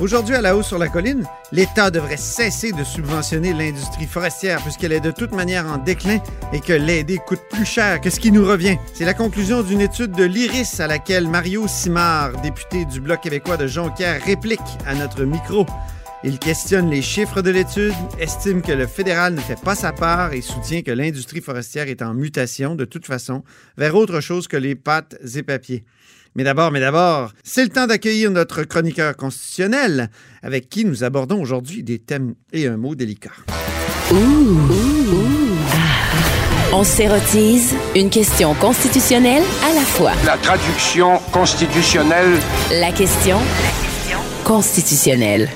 Aujourd'hui, 0.00 0.34
à 0.34 0.40
la 0.40 0.56
hausse 0.56 0.66
sur 0.66 0.78
la 0.78 0.88
colline, 0.88 1.24
l'État 1.52 1.90
devrait 1.90 2.16
cesser 2.16 2.72
de 2.72 2.82
subventionner 2.82 3.52
l'industrie 3.52 4.06
forestière 4.06 4.60
puisqu'elle 4.60 4.92
est 4.92 5.00
de 5.00 5.12
toute 5.12 5.30
manière 5.30 5.66
en 5.66 5.78
déclin 5.78 6.18
et 6.52 6.60
que 6.60 6.72
l'aider 6.72 7.18
coûte 7.24 7.42
plus 7.48 7.64
cher 7.64 8.00
que 8.00 8.10
ce 8.10 8.18
qui 8.18 8.32
nous 8.32 8.44
revient. 8.44 8.76
C'est 8.92 9.04
la 9.04 9.14
conclusion 9.14 9.62
d'une 9.62 9.80
étude 9.80 10.10
de 10.10 10.24
l'IRIS 10.24 10.80
à 10.80 10.88
laquelle 10.88 11.28
Mario 11.28 11.68
Simard, 11.68 12.32
député 12.42 12.84
du 12.86 13.00
Bloc 13.00 13.20
québécois 13.20 13.56
de 13.56 13.68
Jonquière, 13.68 14.20
réplique 14.24 14.60
à 14.84 14.96
notre 14.96 15.22
micro. 15.22 15.64
Il 16.24 16.40
questionne 16.40 16.90
les 16.90 17.02
chiffres 17.02 17.40
de 17.40 17.50
l'étude, 17.50 17.92
estime 18.18 18.62
que 18.62 18.72
le 18.72 18.88
fédéral 18.88 19.34
ne 19.34 19.40
fait 19.40 19.60
pas 19.60 19.74
sa 19.76 19.92
part 19.92 20.32
et 20.32 20.40
soutient 20.40 20.82
que 20.82 20.90
l'industrie 20.90 21.40
forestière 21.40 21.88
est 21.88 22.02
en 22.02 22.14
mutation 22.14 22.74
de 22.74 22.84
toute 22.84 23.06
façon 23.06 23.44
vers 23.76 23.94
autre 23.94 24.20
chose 24.20 24.48
que 24.48 24.56
les 24.56 24.74
pâtes 24.74 25.16
et 25.36 25.42
papiers. 25.44 25.84
Mais 26.36 26.42
d'abord, 26.42 26.72
mais 26.72 26.80
d'abord, 26.80 27.32
c'est 27.44 27.62
le 27.62 27.68
temps 27.68 27.86
d'accueillir 27.86 28.30
notre 28.30 28.64
chroniqueur 28.64 29.16
constitutionnel 29.16 30.10
avec 30.42 30.68
qui 30.68 30.84
nous 30.84 31.04
abordons 31.04 31.40
aujourd'hui 31.40 31.84
des 31.84 32.00
thèmes 32.00 32.34
et 32.52 32.66
un 32.66 32.76
mot 32.76 32.96
délicat. 32.96 33.30
On 36.72 36.82
s'érotise 36.82 37.74
une 37.94 38.10
question 38.10 38.52
constitutionnelle 38.54 39.44
à 39.64 39.74
la 39.74 39.80
fois. 39.82 40.10
La 40.26 40.36
traduction 40.36 41.18
constitutionnelle 41.32 42.36
La 42.72 42.90
question 42.90 43.38
constitutionnelle. 44.42 45.48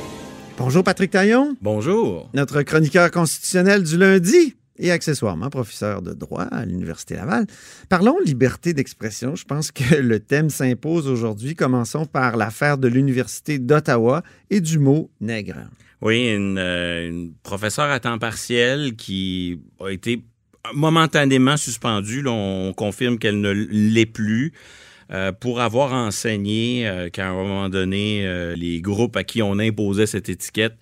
Bonjour 0.57 0.85
Patrick 0.85 1.11
Taillon, 1.11 1.57
Bonjour. 1.61 2.31
notre 2.35 2.63
chroniqueur 2.63 3.11
constitutionnel 3.11 3.83
du 3.83 3.97
lundi 3.97 4.55
et 4.79 4.91
accessoirement 4.91 5.51
professeur 5.51 6.03
de 6.03 6.13
droit 6.13 6.43
à 6.43 6.65
l'Université 6.65 7.15
Laval. 7.15 7.47
Parlons 7.89 8.19
liberté 8.25 8.73
d'expression. 8.73 9.35
Je 9.35 9.45
pense 9.45 9.71
que 9.73 9.97
le 9.97 10.21
thème 10.21 10.51
s'impose 10.51 11.09
aujourd'hui. 11.09 11.55
Commençons 11.55 12.07
par 12.07 12.37
l'affaire 12.37 12.79
de 12.79 12.89
l'Université 12.89 13.59
d'Ottawa 13.59 14.23
et 14.51 14.61
du 14.61 14.79
mot 14.79 15.11
nègre. 15.21 15.57
Oui, 16.01 16.33
une, 16.33 16.59
euh, 16.59 17.27
professeure 17.43 17.91
à 17.91 17.99
temps 17.99 18.19
partiel 18.19 18.95
qui 18.95 19.61
a 19.81 19.89
été 19.91 20.23
momentanément 20.73 21.57
suspendue. 21.57 22.23
On 22.27 22.73
confirme 22.77 23.19
qu'elle 23.19 23.41
ne 23.41 23.51
l'est 23.51 24.07
plus. 24.07 24.53
euh, 25.11 25.33
pour 25.33 25.63
avoir 25.63 25.95
enseigné 25.95 26.87
euh, 26.87 27.09
qu'à 27.09 27.31
un 27.31 27.33
moment 27.33 27.71
donné, 27.71 28.55
les 28.57 28.83
groupes 28.83 29.17
à 29.17 29.25
qui 29.25 29.41
on 29.41 29.59
imposait 29.59 30.07
cette 30.07 30.29
étiquette 30.29 30.75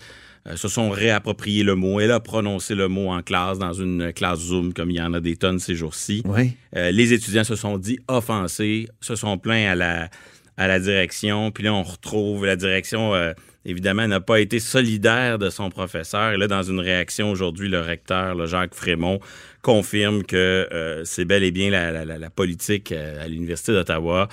euh, 0.47 0.57
se 0.57 0.69
sont 0.69 0.91
réappropriés 0.91 1.63
le 1.65 1.75
mot. 1.75 2.01
Elle 2.01 2.13
a 2.13 2.21
prononcé 2.21 2.75
le 2.75 2.89
mot 2.89 3.11
en 3.11 3.23
classe, 3.23 3.59
dans 3.59 3.73
une 3.73 4.13
classe 4.13 4.39
Zoom, 4.41 4.73
comme 4.73 4.91
il 4.91 4.97
y 4.97 5.03
en 5.03 5.13
a 5.15 5.21
des 5.21 5.37
tonnes 5.37 5.59
ces 5.59 5.75
jours-ci. 5.75 6.23
Oui. 6.25 6.53
Euh, 6.77 6.91
les 6.91 7.13
étudiants 7.13 7.45
se 7.45 7.57
sont 7.57 7.79
dit 7.79 7.99
offensés, 8.09 8.89
se 9.01 9.17
sont 9.17 9.39
plaints 9.39 9.71
à 9.71 9.75
la, 9.75 10.09
à 10.57 10.67
la 10.69 10.79
direction. 10.81 11.51
Puis 11.51 11.65
là, 11.65 11.75
on 11.75 11.83
retrouve 11.83 12.47
la 12.47 12.57
direction, 12.57 13.15
euh, 13.15 13.33
évidemment, 13.65 14.07
n'a 14.07 14.21
pas 14.21 14.41
été 14.41 14.59
solidaire 14.61 15.39
de 15.39 15.51
son 15.51 15.71
professeur. 15.71 16.33
Et 16.33 16.37
là, 16.37 16.47
dans 16.49 16.63
une 16.63 16.81
réaction 16.81 17.31
aujourd'hui, 17.31 17.69
le 17.69 17.81
recteur, 17.81 18.35
le 18.35 18.47
Jacques 18.47 18.75
Frémont, 18.75 19.19
confirme 19.63 20.23
que 20.23 21.03
c'est 21.05 21.25
bel 21.25 21.43
et 21.43 21.51
bien 21.51 21.71
la, 21.71 21.91
la- 21.91 22.05
la- 22.05 22.19
la 22.19 22.31
politique 22.31 22.93
à 22.93 23.27
l'Université 23.27 23.73
d'Ottawa 23.73 24.29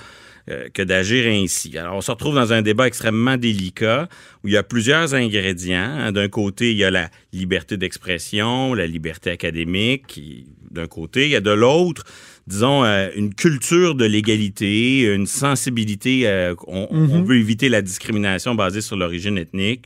euh, 0.50 0.68
que 0.72 0.82
d'agir 0.82 1.26
ainsi. 1.26 1.76
Alors, 1.78 1.96
on 1.96 2.00
se 2.00 2.10
retrouve 2.10 2.34
dans 2.34 2.52
un 2.52 2.62
débat 2.62 2.86
extrêmement 2.86 3.36
délicat 3.36 4.08
où 4.42 4.48
il 4.48 4.54
y 4.54 4.56
a 4.56 4.62
plusieurs 4.62 5.14
ingrédients. 5.14 5.78
hein. 5.78 6.12
D'un 6.12 6.28
côté, 6.28 6.72
il 6.72 6.76
y 6.76 6.84
a 6.84 6.90
la 6.90 7.08
liberté 7.32 7.76
d'expression, 7.76 8.74
la 8.74 8.86
liberté 8.86 9.30
académique, 9.30 10.20
d'un 10.70 10.86
côté. 10.86 11.24
Il 11.24 11.30
y 11.30 11.36
a 11.36 11.40
de 11.40 11.50
l'autre, 11.50 12.04
disons, 12.46 12.84
euh, 12.84 13.08
une 13.16 13.34
culture 13.34 13.94
de 13.94 14.04
l'égalité, 14.04 15.02
une 15.14 15.26
sensibilité. 15.26 16.26
euh, 16.26 16.54
on, 16.66 16.88
on 16.90 17.22
veut 17.22 17.36
éviter 17.36 17.68
la 17.68 17.80
discrimination 17.82 18.54
basée 18.54 18.80
sur 18.80 18.96
l'origine 18.96 19.38
ethnique. 19.38 19.84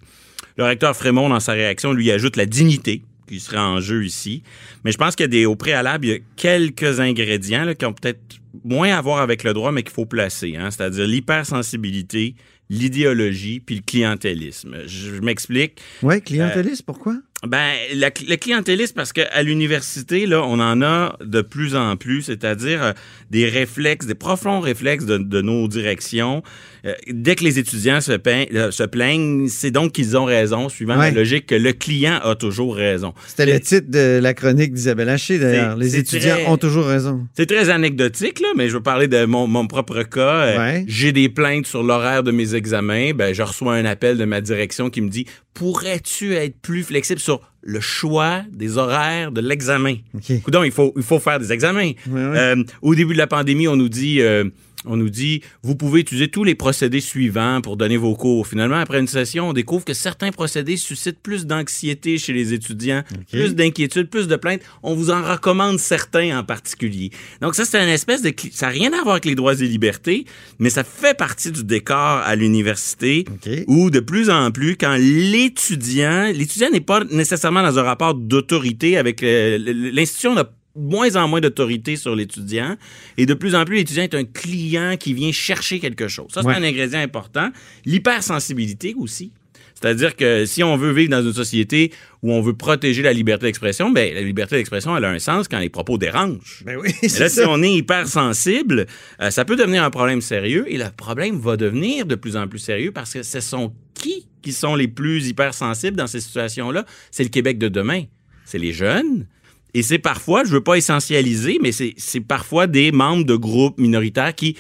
Le 0.57 0.65
recteur 0.65 0.97
Frémont, 0.97 1.29
dans 1.29 1.41
sa 1.41 1.53
réaction, 1.53 1.93
lui 1.93 2.11
ajoute 2.11 2.37
la 2.37 2.47
dignité 2.47 3.03
qui 3.29 3.41
serait 3.41 3.59
en 3.59 3.81
jeu 3.81 4.05
ici. 4.05 4.43
Mais 4.85 4.93
je 4.93 4.99
pense 4.99 5.15
qu'il 5.15 5.25
y 5.25 5.29
a 5.29 5.29
des, 5.29 5.47
au 5.47 5.57
préalable, 5.57 6.07
il 6.07 6.11
y 6.11 6.15
a 6.15 6.19
quelques 6.37 7.01
ingrédients 7.01 7.73
qui 7.79 7.85
ont 7.85 7.93
peut-être 7.93 8.21
moins 8.65 8.97
à 8.97 9.01
voir 9.01 9.21
avec 9.21 9.45
le 9.45 9.53
droit, 9.53 9.73
mais 9.73 9.83
qu'il 9.83 9.93
faut 9.93 10.07
placer. 10.07 10.57
Hein, 10.57 10.71
C'est-à-dire 10.71 11.07
l'hypersensibilité, 11.07 12.35
l'idéologie, 12.71 13.61
puis 13.61 13.77
le 13.77 13.83
clientélisme. 13.83 14.77
Je, 14.87 15.21
m'explique. 15.21 15.81
Oui, 16.03 16.21
clientéliste, 16.21 16.83
pourquoi? 16.85 17.17
Ben, 17.47 17.73
la- 17.95 18.11
le 18.29 18.35
clientélisme, 18.37 18.95
parce 18.97 19.13
qu'à 19.13 19.43
l'université, 19.45 20.27
là, 20.27 20.43
on 20.43 20.59
en 20.59 20.83
a 20.83 21.17
de 21.25 21.41
plus 21.41 21.77
en 21.77 21.97
plus, 21.97 22.23
c'est-à-dire 22.23 22.83
euh, 22.83 22.93
des 23.31 23.47
réflexes, 23.47 24.07
des 24.07 24.17
profonds 24.17 24.59
réflexes 24.59 25.05
de, 25.07 25.19
de 25.19 25.41
nos 25.41 25.69
directions. 25.69 26.43
Euh, 26.85 26.95
dès 27.09 27.37
que 27.37 27.45
les 27.45 27.61
étudiants 27.61 28.01
se, 28.01 28.13
euh, 28.27 28.71
se 28.73 28.83
plaignent, 28.83 29.47
c'est 29.49 29.71
donc 29.71 29.93
qu'ils 29.93 30.17
ont 30.17 30.25
raison, 30.25 30.69
suivant 30.69 30.99
Ouais. 30.99 31.11
la 31.13 31.17
logique 31.19 31.47
que 31.47 31.55
le 31.55 31.73
client 31.73 32.19
a 32.25 32.35
toujours 32.35 32.75
raison. 32.75 33.15
C'était 33.29 33.47
le 33.47 33.61
titre 33.61 33.89
de 33.89 34.19
la 34.21 34.35
chronique 34.35 34.73
d'Isabelle 34.73 35.09
Haché, 35.09 35.39
d'ailleurs. 35.39 35.77
Les 35.77 35.97
étudiants 35.97 36.35
très- 36.35 36.47
ont 36.47 36.57
toujours 36.57 36.87
raison. 36.87 37.25
C'est 37.37 37.47
très 37.47 37.71
anecdotique, 37.71 38.41
là, 38.41 38.49
mais 38.57 38.69
je 38.69 38.75
veux 38.75 38.83
parler 38.83 39.07
de 39.07 39.25
mon, 39.27 39.47
mon 39.47 39.69
propre 39.69 40.03
cas. 40.03 40.59
Ouais. 40.59 40.85
J'ai 40.89 41.13
des 41.13 41.29
plaintes 41.29 41.67
sur 41.69 41.85
l'horaire 41.85 42.25
de 42.25 42.33
mes 42.33 42.57
examens. 42.57 43.13
Ben, 43.15 43.33
je 43.33 43.43
reçois 43.43 43.75
un 43.77 43.85
appel 43.85 44.17
de 44.19 44.25
ma 44.25 44.41
direction 44.41 44.91
qui 44.91 45.03
me 45.03 45.09
dit 45.09 45.25
Pourrais-tu 45.55 46.35
être 46.35 46.61
plus 46.61 46.85
flexible? 46.85 47.19
Sur 47.29 47.41
le 47.63 47.81
choix 47.81 48.43
des 48.51 48.79
horaires 48.79 49.33
de 49.33 49.43
l'examen? 49.43 49.97
OK. 50.15 50.41
Coudon, 50.43 50.63
il 50.65 50.73
faut, 50.73 50.95
il 50.97 51.03
faut 51.03 51.19
faire 51.19 51.39
des 51.39 51.53
examens. 51.53 51.93
Euh, 52.11 52.65
au 52.81 52.95
début 52.95 53.13
de 53.13 53.19
la 53.19 53.27
pandémie, 53.27 53.69
on 53.69 53.77
nous 53.77 53.91
dit. 53.91 54.21
euh, 54.23 54.45
on 54.89 54.97
nous 54.97 55.11
dit, 55.11 55.43
vous 55.63 55.77
pouvez 55.77 56.01
utiliser 56.01 56.29
tous 56.29 56.45
les 56.45 56.55
procédés 56.55 57.01
suivants 57.01 57.61
pour 57.61 57.77
donner 57.77 57.97
vos 57.97 58.15
cours. 58.15 58.47
Finalement, 58.47 58.77
après 58.77 58.99
une 58.99 59.07
session, 59.07 59.51
on 59.51 59.53
découvre 59.53 59.85
que 59.85 59.95
certains 59.95 60.31
procédés 60.31 60.77
suscitent 60.77 61.21
plus 61.21 61.47
d'anxiété 61.47 62.19
chez 62.19 62.33
les 62.33 62.53
étudiants, 62.53 63.03
plus 63.31 63.55
d'inquiétude, 63.55 64.09
plus 64.09 64.29
de 64.29 64.37
plaintes. 64.37 64.63
On 64.83 64.95
vous 64.95 65.11
en 65.11 65.23
recommande 65.23 65.79
certains 65.79 66.39
en 66.39 66.45
particulier. 66.45 67.11
Donc 67.41 67.55
ça, 67.55 67.65
c'est 67.65 67.83
une 67.83 67.89
espèce 67.89 68.23
de... 68.23 68.33
Ça 68.53 68.67
n'a 68.67 68.73
rien 68.73 68.93
à 68.93 69.03
voir 69.03 69.13
avec 69.13 69.27
les 69.27 69.35
droits 69.35 69.55
et 69.55 69.67
libertés, 69.67 70.25
mais 70.59 70.71
ça 70.71 70.85
fait 70.85 71.17
partie 71.17 71.53
du 71.53 71.65
décor 71.65 71.97
à 71.97 72.35
l'université 72.37 73.25
où 73.67 73.91
de 73.91 74.01
plus 74.01 74.31
en 74.31 74.51
plus, 74.51 74.77
quand 74.77 74.97
l'étudiant, 74.99 76.31
l'étudiant 76.33 76.71
n'est 76.71 76.81
pas 76.81 77.05
nécessairement 77.05 77.63
dans 77.63 77.79
un 77.79 77.83
rapport 77.83 78.15
d'autorité 78.15 78.97
avec 78.97 79.23
euh, 79.23 79.59
l'institution, 79.93 80.35
n'a 80.35 80.49
moins 80.79 81.17
en 81.17 81.29
moins 81.29 81.41
d'autorité 81.41 81.97
sur 81.97 82.15
l'étudiant. 82.15 82.77
Et 83.17 83.27
de 83.27 83.35
plus 83.35 83.55
en 83.55 83.65
plus, 83.65 83.77
l'étudiant 83.77 84.05
est 84.05 84.15
un 84.15 84.25
client 84.25 84.97
qui 84.99 85.13
vient 85.15 85.33
chercher 85.33 85.81
quelque 85.81 86.09
chose. 86.09 86.29
Ça, 86.33 86.43
c'est 86.43 86.49
Ouais. 86.49 86.55
un 86.55 86.63
ingrédient 86.63 87.01
important. 87.01 87.51
L'hypersensibilité 87.85 88.95
aussi. 88.97 89.33
C'est-à-dire 89.81 90.17
que 90.17 90.45
si 90.45 90.65
on 90.65 90.77
veut 90.77 90.93
vivre 90.93 91.11
dans 91.11 91.23
une 91.23 91.33
société 91.33 91.93
où 92.23 92.33
on 92.33 92.41
veut 92.41 92.53
protéger 92.55 93.01
la 93.03 93.13
liberté 93.13 93.47
d'expression, 93.47 93.91
ben 93.91 94.13
la 94.13 94.23
liberté 94.23 94.57
d'expression, 94.57 94.97
elle 94.97 95.05
a 95.05 95.11
un 95.11 95.21
sens 95.21 95.47
quand 95.47 95.61
les 95.61 95.69
propos 95.69 95.99
dérangent. 95.99 96.65
Ben 96.67 96.77
oui, 96.83 96.89
là, 97.03 97.29
si 97.29 97.37
ça. 97.37 97.49
on 97.49 97.63
est 97.63 97.73
hypersensible, 97.75 98.87
euh, 99.21 99.31
ça 99.31 99.45
peut 99.45 99.55
devenir 99.55 99.85
un 99.85 99.91
problème 99.91 100.21
sérieux 100.21 100.65
et 100.69 100.79
le 100.79 100.87
problème 100.97 101.39
va 101.39 101.57
devenir 101.57 102.07
de 102.07 102.17
plus 102.17 102.37
en 102.37 102.49
plus 102.49 102.59
sérieux 102.59 102.91
parce 102.91 103.13
que 103.13 103.23
ce 103.23 103.41
sont 103.41 103.73
qui 103.95 104.27
qui 104.43 104.53
sont 104.53 104.75
les 104.75 104.89
plus 104.89 105.29
hypersensibles 105.29 105.97
dans 105.97 106.07
ces 106.09 106.21
situations-là? 106.21 106.85
C'est 107.13 107.23
le 107.25 107.29
Québec 107.29 107.59
de 107.59 107.69
demain. 107.69 108.03
C'est 108.45 108.59
les 108.59 108.73
jeunes. 108.73 109.27
Et 109.75 109.83
c'est 109.83 109.99
parfois, 109.99 110.45
je 110.45 110.51
veux 110.51 110.63
pas 110.63 110.77
essentialiser, 110.77 111.59
mais 111.63 111.73
c'est 111.73 112.21
parfois 112.21 112.67
des 112.67 112.91
membres 112.93 113.25
de 113.25 113.37
groupes 113.37 113.79
minoritaires 113.79 114.35
qui 114.35 114.57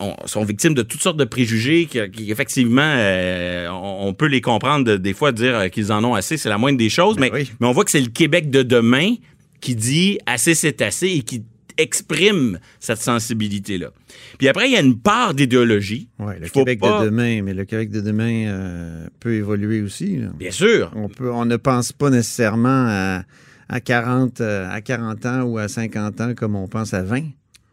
on- 0.00 0.14
sont 0.26 0.44
victimes 0.44 0.74
de 0.74 0.82
toutes 0.82 1.02
sortes 1.02 1.16
de 1.18 1.24
préjugés 1.24 1.86
qui, 1.86 1.98
qui, 2.10 2.30
effectivement, 2.30 2.80
euh, 2.82 3.68
on, 3.70 4.08
on 4.08 4.14
peut 4.14 4.26
les 4.26 4.40
comprendre 4.40 4.84
de- 4.84 4.96
des 4.96 5.12
fois 5.12 5.32
dire 5.32 5.56
euh, 5.58 5.68
qu'ils 5.68 5.92
en 5.92 6.02
ont 6.04 6.14
assez, 6.14 6.36
c'est 6.36 6.48
la 6.48 6.56
moindre 6.56 6.78
des 6.78 6.88
choses, 6.88 7.16
mais, 7.18 7.30
oui. 7.32 7.50
mais 7.60 7.66
on 7.66 7.72
voit 7.72 7.84
que 7.84 7.90
c'est 7.90 8.00
le 8.00 8.06
Québec 8.08 8.48
de 8.50 8.62
demain 8.62 9.14
qui 9.60 9.74
dit 9.74 10.18
assez 10.24 10.54
c'est 10.54 10.80
assez 10.82 11.08
et 11.08 11.22
qui 11.22 11.42
exprime 11.76 12.58
cette 12.80 12.98
sensibilité-là. 13.00 13.90
Puis 14.38 14.48
après, 14.48 14.68
il 14.68 14.72
y 14.72 14.76
a 14.76 14.80
une 14.80 14.98
part 14.98 15.32
d'idéologie. 15.34 16.08
Ouais, 16.18 16.38
le 16.40 16.48
Québec 16.48 16.80
pas- 16.80 17.00
de 17.00 17.06
demain, 17.06 17.42
mais 17.42 17.54
le 17.54 17.64
Québec 17.64 17.90
de 17.90 18.00
demain 18.00 18.46
euh, 18.48 19.06
peut 19.20 19.34
évoluer 19.34 19.80
aussi. 19.82 20.16
là. 20.16 20.28
Bien 20.38 20.50
sûr. 20.50 20.90
On, 20.96 21.08
peut, 21.08 21.30
on 21.30 21.44
ne 21.44 21.56
pense 21.56 21.92
pas 21.92 22.10
nécessairement 22.10 22.86
à, 22.88 23.22
à, 23.68 23.80
40, 23.80 24.40
euh, 24.40 24.68
à 24.70 24.80
40 24.80 25.26
ans 25.26 25.42
ou 25.42 25.58
à 25.58 25.68
50 25.68 26.20
ans 26.20 26.34
comme 26.34 26.56
on 26.56 26.68
pense 26.68 26.94
à 26.94 27.02
20. 27.02 27.22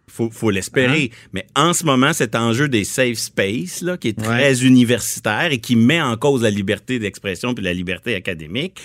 faut, 0.08 0.30
faut 0.32 0.50
l'espérer. 0.50 1.12
Mais 1.34 1.46
en 1.56 1.74
ce 1.74 1.84
moment, 1.86 2.14
cet 2.14 2.36
enjeu 2.36 2.68
des 2.70 2.84
safe 2.86 3.18
space, 3.18 3.82
là, 3.82 3.98
qui 3.98 4.10
est 4.10 4.20
Ouais. 4.20 4.26
très 4.26 4.64
universitaire 4.64 5.52
et 5.52 5.58
qui 5.60 5.76
met 5.76 6.02
en 6.02 6.16
cause 6.18 6.42
la 6.42 6.50
liberté 6.52 7.00
d'expression 7.00 7.54
puis 7.54 7.64
la 7.66 7.74
liberté 7.74 8.16
académique, 8.16 8.80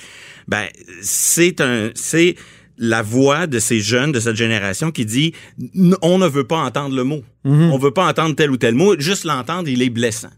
ben, 0.49 0.67
c'est 1.03 1.61
un, 1.61 1.91
c'est 1.95 2.35
la 2.79 3.03
voix 3.03 3.47
de 3.47 3.59
ces 3.59 3.79
jeunes 3.81 4.11
de 4.11 4.21
cette 4.21 4.37
génération 4.37 4.91
qui 4.91 5.05
dit 5.05 5.35
on 6.03 6.17
ne 6.19 6.27
veut 6.27 6.47
pas 6.47 6.59
entendre 6.65 6.97
le 6.97 7.05
mot. 7.05 7.23
On 7.45 7.79
veut 7.79 7.91
pas 7.93 8.09
entendre 8.09 8.35
tel 8.35 8.51
ou 8.51 8.57
tel 8.57 8.75
mot. 8.75 8.99
Juste 8.99 9.25
l'entendre, 9.25 9.69
il 9.69 9.83
est 9.83 9.91
blessant. 9.91 10.31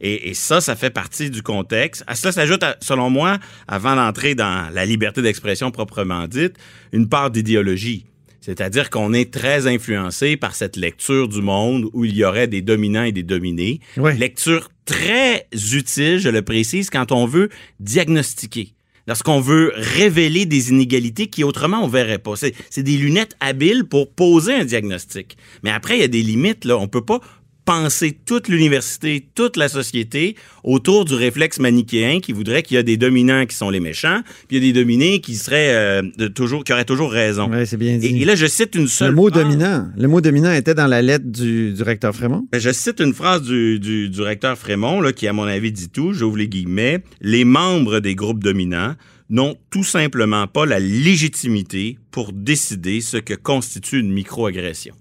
Et, 0.00 0.30
et 0.30 0.34
ça, 0.34 0.60
ça 0.60 0.76
fait 0.76 0.90
partie 0.90 1.30
du 1.30 1.42
contexte. 1.42 2.04
À 2.06 2.14
cela 2.14 2.32
s'ajoute, 2.32 2.64
selon 2.80 3.10
moi, 3.10 3.38
avant 3.68 3.96
d'entrer 3.96 4.34
dans 4.34 4.72
la 4.72 4.84
liberté 4.84 5.22
d'expression 5.22 5.70
proprement 5.70 6.26
dite, 6.26 6.56
une 6.92 7.08
part 7.08 7.30
d'idéologie. 7.30 8.06
C'est-à-dire 8.46 8.90
qu'on 8.90 9.12
est 9.12 9.32
très 9.32 9.66
influencé 9.66 10.36
par 10.36 10.54
cette 10.54 10.76
lecture 10.76 11.26
du 11.26 11.42
monde 11.42 11.90
où 11.92 12.04
il 12.04 12.14
y 12.14 12.24
aurait 12.24 12.46
des 12.46 12.62
dominants 12.62 13.02
et 13.02 13.10
des 13.10 13.24
dominés. 13.24 13.80
Lecture 13.96 14.70
très 14.84 15.48
utile, 15.72 16.20
je 16.20 16.28
le 16.28 16.42
précise, 16.42 16.88
quand 16.88 17.10
on 17.10 17.26
veut 17.26 17.48
diagnostiquer. 17.80 18.72
Lorsqu'on 19.08 19.40
veut 19.40 19.72
révéler 19.74 20.46
des 20.46 20.70
inégalités 20.70 21.26
qui 21.26 21.42
autrement 21.42 21.82
on 21.82 21.88
verrait 21.88 22.18
pas. 22.18 22.36
C'est 22.36 22.54
c'est 22.70 22.84
des 22.84 22.96
lunettes 22.96 23.36
habiles 23.40 23.84
pour 23.84 24.12
poser 24.12 24.54
un 24.54 24.64
diagnostic. 24.64 25.36
Mais 25.64 25.70
après, 25.70 25.96
il 25.96 26.00
y 26.00 26.04
a 26.04 26.08
des 26.08 26.22
limites. 26.22 26.64
Là. 26.64 26.76
On 26.76 26.86
peut 26.86 27.04
pas 27.04 27.20
penser 27.66 28.16
toute 28.24 28.48
l'université, 28.48 29.26
toute 29.34 29.58
la 29.58 29.68
société 29.68 30.36
autour 30.64 31.04
du 31.04 31.14
réflexe 31.14 31.58
manichéen 31.58 32.20
qui 32.20 32.32
voudrait 32.32 32.62
qu'il 32.62 32.76
y 32.76 32.78
a 32.78 32.82
des 32.82 32.96
dominants 32.96 33.44
qui 33.44 33.56
sont 33.56 33.68
les 33.68 33.80
méchants, 33.80 34.22
puis 34.48 34.56
il 34.56 34.64
y 34.64 34.70
a 34.70 34.72
des 34.72 34.80
dominés 34.80 35.20
qui 35.20 35.34
seraient 35.34 35.74
euh, 35.74 36.02
de 36.16 36.28
toujours, 36.28 36.64
qui 36.64 36.72
auraient 36.72 36.84
toujours 36.84 37.10
raison. 37.10 37.50
Ouais, 37.50 37.66
c'est 37.66 37.76
bien 37.76 37.98
dit. 37.98 38.06
Et, 38.06 38.22
et 38.22 38.24
là, 38.24 38.36
je 38.36 38.46
cite 38.46 38.76
une 38.76 38.88
seule 38.88 39.10
le 39.10 39.16
mot 39.16 39.28
phrase. 39.28 39.42
dominant. 39.42 39.88
Le 39.96 40.08
mot 40.08 40.20
dominant 40.20 40.52
était 40.52 40.74
dans 40.74 40.86
la 40.86 41.02
lettre 41.02 41.26
du, 41.26 41.72
du 41.72 41.82
recteur 41.82 42.14
Frémont? 42.14 42.46
Ben, 42.52 42.60
je 42.60 42.70
cite 42.70 43.00
une 43.00 43.12
phrase 43.12 43.42
du, 43.42 43.78
du, 43.80 44.08
du 44.08 44.22
recteur 44.22 44.56
Frémont, 44.56 45.00
là, 45.00 45.12
qui, 45.12 45.26
à 45.26 45.32
mon 45.32 45.44
avis, 45.44 45.72
dit 45.72 45.88
tout. 45.88 46.12
J'ouvre 46.12 46.36
les 46.36 46.48
guillemets. 46.48 47.02
Les 47.20 47.44
membres 47.44 47.98
des 47.98 48.14
groupes 48.14 48.42
dominants 48.42 48.94
n'ont 49.28 49.56
tout 49.70 49.82
simplement 49.82 50.46
pas 50.46 50.66
la 50.66 50.78
légitimité 50.78 51.98
pour 52.12 52.32
décider 52.32 53.00
ce 53.00 53.16
que 53.16 53.34
constitue 53.34 53.98
une 53.98 54.12
microagression. 54.12 54.94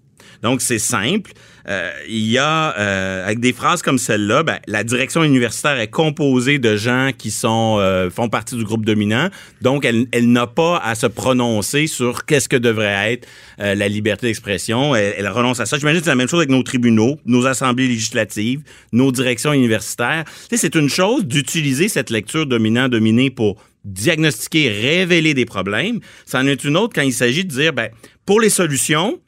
Donc, 0.46 0.62
c'est 0.62 0.78
simple. 0.78 1.32
Euh, 1.68 1.90
il 2.08 2.28
y 2.28 2.38
a, 2.38 2.78
euh, 2.78 3.26
avec 3.26 3.40
des 3.40 3.52
phrases 3.52 3.82
comme 3.82 3.98
celle-là, 3.98 4.44
ben, 4.44 4.60
la 4.68 4.84
direction 4.84 5.24
universitaire 5.24 5.80
est 5.80 5.88
composée 5.88 6.60
de 6.60 6.76
gens 6.76 7.10
qui 7.18 7.32
sont 7.32 7.78
euh, 7.80 8.12
font 8.12 8.30
partie 8.30 8.56
du 8.56 8.64
groupe 8.64 8.86
dominant. 8.86 9.30
Donc, 9.64 9.86
elle, 9.86 10.32
n'a 10.32 10.46
pas 10.46 10.78
à 10.78 10.94
se 10.94 11.08
prononcer 11.08 11.88
sur 11.88 12.26
qu'est-ce 12.26 12.48
que 12.48 12.58
devrait 12.58 13.14
être 13.14 13.28
la 13.58 13.88
liberté 13.88 14.28
d'expression. 14.28 14.96
Elle, 14.96 15.28
renonce 15.30 15.60
à 15.60 15.66
ça. 15.66 15.80
J'imagine 15.80 16.02
que 16.02 16.06
c'est 16.06 16.12
la 16.12 16.16
même 16.16 16.28
chose 16.28 16.42
avec 16.42 16.52
nos 16.52 16.62
tribunaux, 16.62 17.18
nos 17.26 17.48
assemblées 17.48 17.88
législatives, 17.88 18.62
nos 18.92 19.12
directions 19.12 19.52
universitaires. 19.52 20.26
Tu 20.28 20.32
sais, 20.52 20.58
c'est 20.58 20.76
une 20.76 20.90
chose 20.90 21.26
d'utiliser 21.26 21.88
cette 21.88 22.12
lecture 22.12 22.46
dominant-dominé 22.46 23.32
pour 23.32 23.56
diagnostiquer, 23.84 24.70
révéler 24.70 25.34
des 25.34 25.46
problèmes. 25.46 26.02
C'en 26.28 26.46
est 26.46 26.64
une 26.64 26.78
autre 26.78 26.94
quand 26.94 27.02
il 27.02 27.14
s'agit 27.14 27.46
de 27.46 27.50
dire, 27.50 27.74
ben, 27.74 27.90
pour 28.28 28.40
les 28.40 28.50
solutions, 28.50 29.20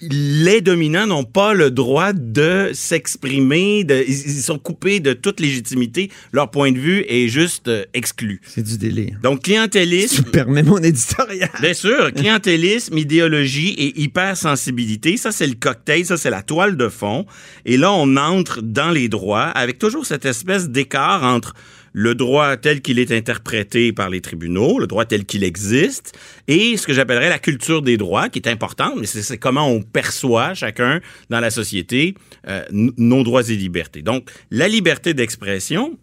les 0.00 0.60
dominants 0.60 1.06
n'ont 1.06 1.24
pas 1.24 1.54
le 1.54 1.70
droit 1.70 2.12
de 2.12 2.70
s'exprimer, 2.72 3.86
ils 3.88 4.42
sont 4.42 4.58
coupés 4.58 4.98
de 4.98 5.12
toute 5.12 5.38
légitimité. 5.38 6.10
Leur 6.32 6.50
point 6.50 6.72
de 6.72 6.78
vue 6.78 7.04
est 7.08 7.28
juste 7.28 7.68
euh, 7.68 7.84
exclu. 7.94 8.40
C'est 8.46 8.64
du 8.64 8.76
délire. 8.76 9.18
Donc, 9.22 9.42
Tu 9.42 9.50
clientélisme, 9.50 10.24
me 10.26 10.30
permets 10.30 10.62
mon 10.64 10.78
éditorial. 10.78 11.50
bien 11.60 11.74
sûr, 11.74 12.12
clientélisme, 12.12 12.98
idéologie 12.98 13.70
et 13.78 14.00
hypersensibilité, 14.00 15.16
ça 15.16 15.30
c'est 15.30 15.46
le 15.46 15.54
cocktail, 15.54 16.04
ça 16.04 16.16
c'est 16.16 16.30
la 16.30 16.42
toile 16.42 16.76
de 16.76 16.88
fond. 16.88 17.24
Et 17.64 17.76
là, 17.76 17.92
on 17.92 18.16
entre 18.16 18.62
dans 18.62 18.90
les 18.90 19.08
droits 19.08 19.44
avec 19.44 19.78
toujours 19.78 20.06
cette 20.06 20.24
espèce 20.24 20.68
d'écart 20.68 21.22
entre 21.22 21.54
le 21.92 22.14
droit 22.14 22.56
tel 22.56 22.80
qu'il 22.80 22.98
est 22.98 23.12
interprété 23.12 23.92
par 23.92 24.10
les 24.10 24.20
tribunaux, 24.20 24.78
le 24.78 24.86
droit 24.86 25.04
tel 25.04 25.24
qu'il 25.24 25.44
existe, 25.44 26.18
et 26.46 26.76
ce 26.76 26.86
que 26.86 26.92
j'appellerais 26.92 27.28
la 27.28 27.38
culture 27.38 27.82
des 27.82 27.96
droits, 27.96 28.28
qui 28.28 28.38
est 28.38 28.48
importante, 28.48 28.94
mais 28.98 29.06
c'est 29.06 29.38
comment 29.38 29.68
on 29.68 29.82
perçoit 29.82 30.54
chacun 30.54 31.00
dans 31.30 31.40
la 31.40 31.50
société 31.50 32.14
euh, 32.46 32.64
nos 32.70 33.22
droits 33.22 33.48
et 33.48 33.56
libertés. 33.56 34.02
Donc, 34.02 34.30
la 34.50 34.68
liberté 34.68 35.14
d'expression, 35.14 35.98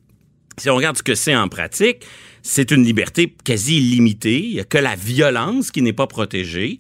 si 0.58 0.70
on 0.70 0.76
regarde 0.76 0.98
ce 0.98 1.04
que 1.04 1.16
c'est 1.16 1.36
en 1.36 1.48
pratique, 1.48 2.06
c'est 2.42 2.72
une 2.72 2.84
liberté 2.84 3.36
quasi 3.44 3.78
illimitée. 3.78 4.40
Il 4.40 4.54
n'y 4.54 4.60
a 4.60 4.64
que 4.64 4.78
la 4.78 4.96
violence 4.96 5.72
qui 5.72 5.82
n'est 5.82 5.94
pas 5.94 6.08
protégée. 6.08 6.78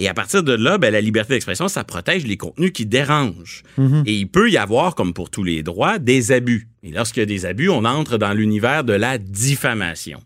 Et 0.00 0.08
à 0.08 0.14
partir 0.14 0.44
de 0.44 0.52
là, 0.52 0.78
ben, 0.78 0.92
la 0.92 1.00
liberté 1.00 1.34
d'expression, 1.34 1.66
ça 1.66 1.82
protège 1.82 2.24
les 2.24 2.36
contenus 2.36 2.70
qui 2.72 2.86
dérangent. 2.86 3.64
Et 4.06 4.14
il 4.14 4.28
peut 4.28 4.48
y 4.48 4.56
avoir, 4.56 4.94
comme 4.94 5.12
pour 5.12 5.28
tous 5.28 5.42
les 5.42 5.64
droits, 5.64 5.98
des 5.98 6.30
abus. 6.30 6.68
Et 6.84 6.92
lorsqu'il 6.92 7.20
y 7.20 7.24
a 7.24 7.26
des 7.26 7.44
abus, 7.46 7.68
on 7.68 7.84
entre 7.84 8.16
dans 8.16 8.32
l'univers 8.32 8.84
de 8.84 8.92
la 8.92 9.18
diffamation. 9.18 10.20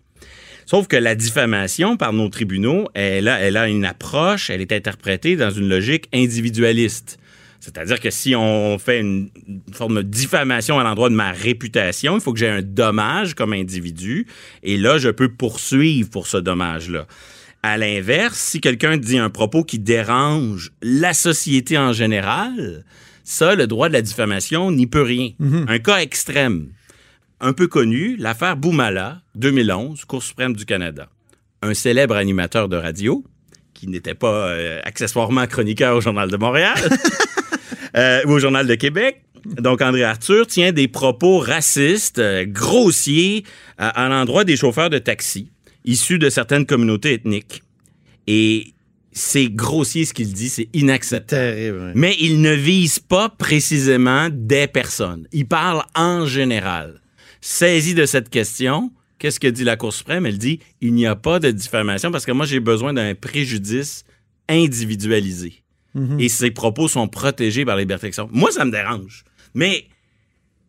Sauf 0.66 0.88
que 0.88 0.96
la 0.96 1.14
diffamation 1.14 1.96
par 1.96 2.12
nos 2.12 2.28
tribunaux, 2.28 2.86
elle 2.92 3.28
a, 3.28 3.40
elle 3.40 3.56
a 3.56 3.66
une 3.66 3.86
approche, 3.86 4.50
elle 4.50 4.60
est 4.60 4.72
interprétée 4.72 5.36
dans 5.36 5.50
une 5.50 5.68
logique 5.68 6.06
individualiste. 6.12 7.18
C'est-à-dire 7.58 7.98
que 7.98 8.10
si 8.10 8.36
on 8.36 8.78
fait 8.78 9.00
une, 9.00 9.30
une 9.48 9.62
forme 9.72 9.96
de 9.96 10.02
diffamation 10.02 10.78
à 10.78 10.84
l'endroit 10.84 11.08
de 11.08 11.14
ma 11.14 11.32
réputation, 11.32 12.16
il 12.16 12.20
faut 12.20 12.34
que 12.34 12.38
j'ai 12.38 12.48
un 12.48 12.60
dommage 12.60 13.34
comme 13.34 13.54
individu. 13.54 14.26
Et 14.62 14.76
là, 14.76 14.98
je 14.98 15.08
peux 15.08 15.30
poursuivre 15.30 16.10
pour 16.10 16.26
ce 16.26 16.36
dommage-là. 16.36 17.06
À 17.64 17.78
l'inverse, 17.78 18.38
si 18.38 18.60
quelqu'un 18.60 18.96
dit 18.96 19.18
un 19.18 19.30
propos 19.30 19.62
qui 19.62 19.78
dérange 19.78 20.72
la 20.82 21.14
société 21.14 21.78
en 21.78 21.92
général, 21.92 22.84
ça, 23.22 23.54
le 23.54 23.68
droit 23.68 23.88
de 23.88 23.92
la 23.92 24.02
diffamation 24.02 24.72
n'y 24.72 24.88
peut 24.88 25.02
rien. 25.02 25.30
Un 25.68 25.78
cas 25.78 25.98
extrême, 25.98 26.72
un 27.40 27.52
peu 27.52 27.68
connu, 27.68 28.16
l'affaire 28.16 28.56
Boumala, 28.56 29.22
2011, 29.36 30.04
Cour 30.06 30.24
suprême 30.24 30.56
du 30.56 30.64
Canada. 30.64 31.08
Un 31.62 31.74
célèbre 31.74 32.16
animateur 32.16 32.68
de 32.68 32.76
radio, 32.76 33.24
qui 33.74 33.86
n'était 33.86 34.14
pas 34.14 34.48
euh, 34.48 34.80
accessoirement 34.82 35.46
chroniqueur 35.46 35.96
au 35.96 36.00
Journal 36.00 36.30
de 36.30 36.36
Montréal 36.36 36.76
euh, 37.96 38.22
ou 38.26 38.32
au 38.32 38.38
Journal 38.40 38.66
de 38.66 38.74
Québec. 38.74 39.22
Donc, 39.44 39.82
André 39.82 40.02
Arthur 40.02 40.48
tient 40.48 40.72
des 40.72 40.88
propos 40.88 41.38
racistes, 41.38 42.18
euh, 42.18 42.44
grossiers, 42.44 43.44
à, 43.78 43.88
à 44.04 44.08
l'endroit 44.08 44.42
des 44.42 44.56
chauffeurs 44.56 44.90
de 44.90 44.98
taxi, 44.98 45.51
issus 45.84 46.18
de 46.18 46.30
certaines 46.30 46.66
communautés 46.66 47.14
ethniques. 47.14 47.62
Et 48.26 48.74
c'est 49.12 49.48
grossier 49.48 50.04
ce 50.04 50.14
qu'il 50.14 50.32
dit, 50.32 50.48
c'est 50.48 50.68
inacceptable. 50.72 51.54
Terrible. 51.54 51.92
Mais 51.94 52.16
il 52.20 52.40
ne 52.40 52.52
vise 52.52 52.98
pas 52.98 53.28
précisément 53.28 54.28
des 54.30 54.66
personnes. 54.66 55.26
Il 55.32 55.46
parle 55.46 55.82
en 55.94 56.26
général. 56.26 57.00
Saisi 57.40 57.94
de 57.94 58.06
cette 58.06 58.30
question, 58.30 58.92
qu'est-ce 59.18 59.40
que 59.40 59.48
dit 59.48 59.64
la 59.64 59.76
Cour 59.76 59.92
suprême? 59.92 60.26
Elle 60.26 60.38
dit 60.38 60.60
il 60.80 60.94
n'y 60.94 61.06
a 61.06 61.16
pas 61.16 61.40
de 61.40 61.50
diffamation 61.50 62.10
parce 62.10 62.24
que 62.24 62.32
moi, 62.32 62.46
j'ai 62.46 62.60
besoin 62.60 62.94
d'un 62.94 63.14
préjudice 63.14 64.04
individualisé. 64.48 65.62
Et 66.18 66.30
ses 66.30 66.50
propos 66.50 66.88
sont 66.88 67.06
protégés 67.06 67.66
par 67.66 67.76
la 67.76 67.82
liberté 67.82 68.06
d'expression. 68.06 68.30
Moi, 68.32 68.50
ça 68.50 68.64
me 68.64 68.70
dérange. 68.70 69.24
Mais, 69.52 69.84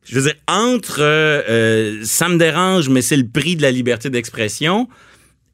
je 0.06 0.16
veux 0.16 0.24
dire, 0.24 0.36
entre 0.48 1.02
euh, 1.02 1.42
euh, 1.50 2.00
ça 2.04 2.28
me 2.30 2.38
dérange, 2.38 2.90
mais 2.90 3.02
c'est 3.02 3.18
le 3.18 3.28
prix 3.28 3.56
de 3.56 3.62
la 3.62 3.72
liberté 3.72 4.10
d'expression, 4.10 4.88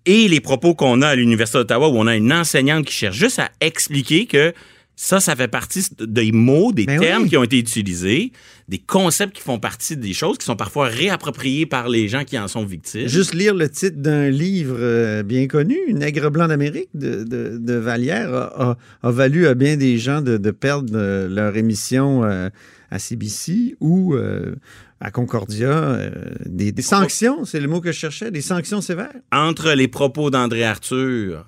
et 0.05 0.27
les 0.27 0.39
propos 0.39 0.73
qu'on 0.73 1.01
a 1.01 1.09
à 1.09 1.15
l'Université 1.15 1.59
d'Ottawa 1.59 1.89
où 1.89 1.97
on 1.97 2.07
a 2.07 2.15
une 2.15 2.33
enseignante 2.33 2.85
qui 2.85 2.93
cherche 2.93 3.17
juste 3.17 3.39
à 3.39 3.49
expliquer 3.61 4.25
que 4.25 4.53
ça, 5.01 5.21
ça 5.21 5.33
fait 5.33 5.47
partie 5.47 5.81
des 6.01 6.33
mots, 6.33 6.73
des 6.73 6.85
Ben 6.85 6.99
termes 6.99 7.23
oui. 7.23 7.29
qui 7.29 7.37
ont 7.37 7.43
été 7.43 7.57
utilisés, 7.57 8.33
des 8.67 8.79
concepts 8.79 9.33
qui 9.33 9.41
font 9.41 9.57
partie 9.57 9.95
des 9.95 10.11
choses 10.11 10.37
qui 10.37 10.45
sont 10.45 10.57
parfois 10.57 10.87
réappropriés 10.87 11.65
par 11.65 11.87
les 11.87 12.09
gens 12.09 12.25
qui 12.25 12.37
en 12.37 12.49
sont 12.49 12.65
victimes. 12.65 13.07
Juste 13.07 13.33
lire 13.33 13.55
le 13.55 13.69
titre 13.69 13.95
d'un 13.97 14.29
livre 14.29 14.75
euh, 14.77 15.23
bien 15.23 15.47
connu, 15.47 15.77
Nègre 15.93 16.29
blanc 16.29 16.49
d'Amérique 16.49 16.89
de, 16.93 17.23
de, 17.23 17.57
de 17.57 17.73
Vallière, 17.75 18.33
a, 18.33 18.71
a- 18.71 18.77
a 19.03 19.11
valu 19.11 19.47
à 19.47 19.53
bien 19.53 19.77
des 19.77 19.97
gens 19.97 20.21
de, 20.21 20.35
de 20.35 20.51
perdre 20.51 20.91
euh, 20.93 21.29
leur 21.29 21.55
émission 21.55 22.25
euh, 22.25 22.49
à 22.91 22.99
CBC 22.99 23.75
ou 23.79 24.15
euh, 24.15 24.53
à 24.99 25.11
Concordia. 25.11 25.69
euh, 25.69 26.09
des, 26.45 26.73
des 26.73 26.81
sanctions, 26.81 27.45
c'est 27.45 27.61
le 27.61 27.69
mot 27.69 27.79
que 27.79 27.93
je 27.93 27.97
cherchais, 27.99 28.31
des 28.31 28.41
sanctions 28.41 28.81
sévères. 28.81 29.13
entre 29.31 29.71
les 29.71 29.87
propos 29.87 30.29
d'André 30.29 30.65
Arthur, 30.65 31.45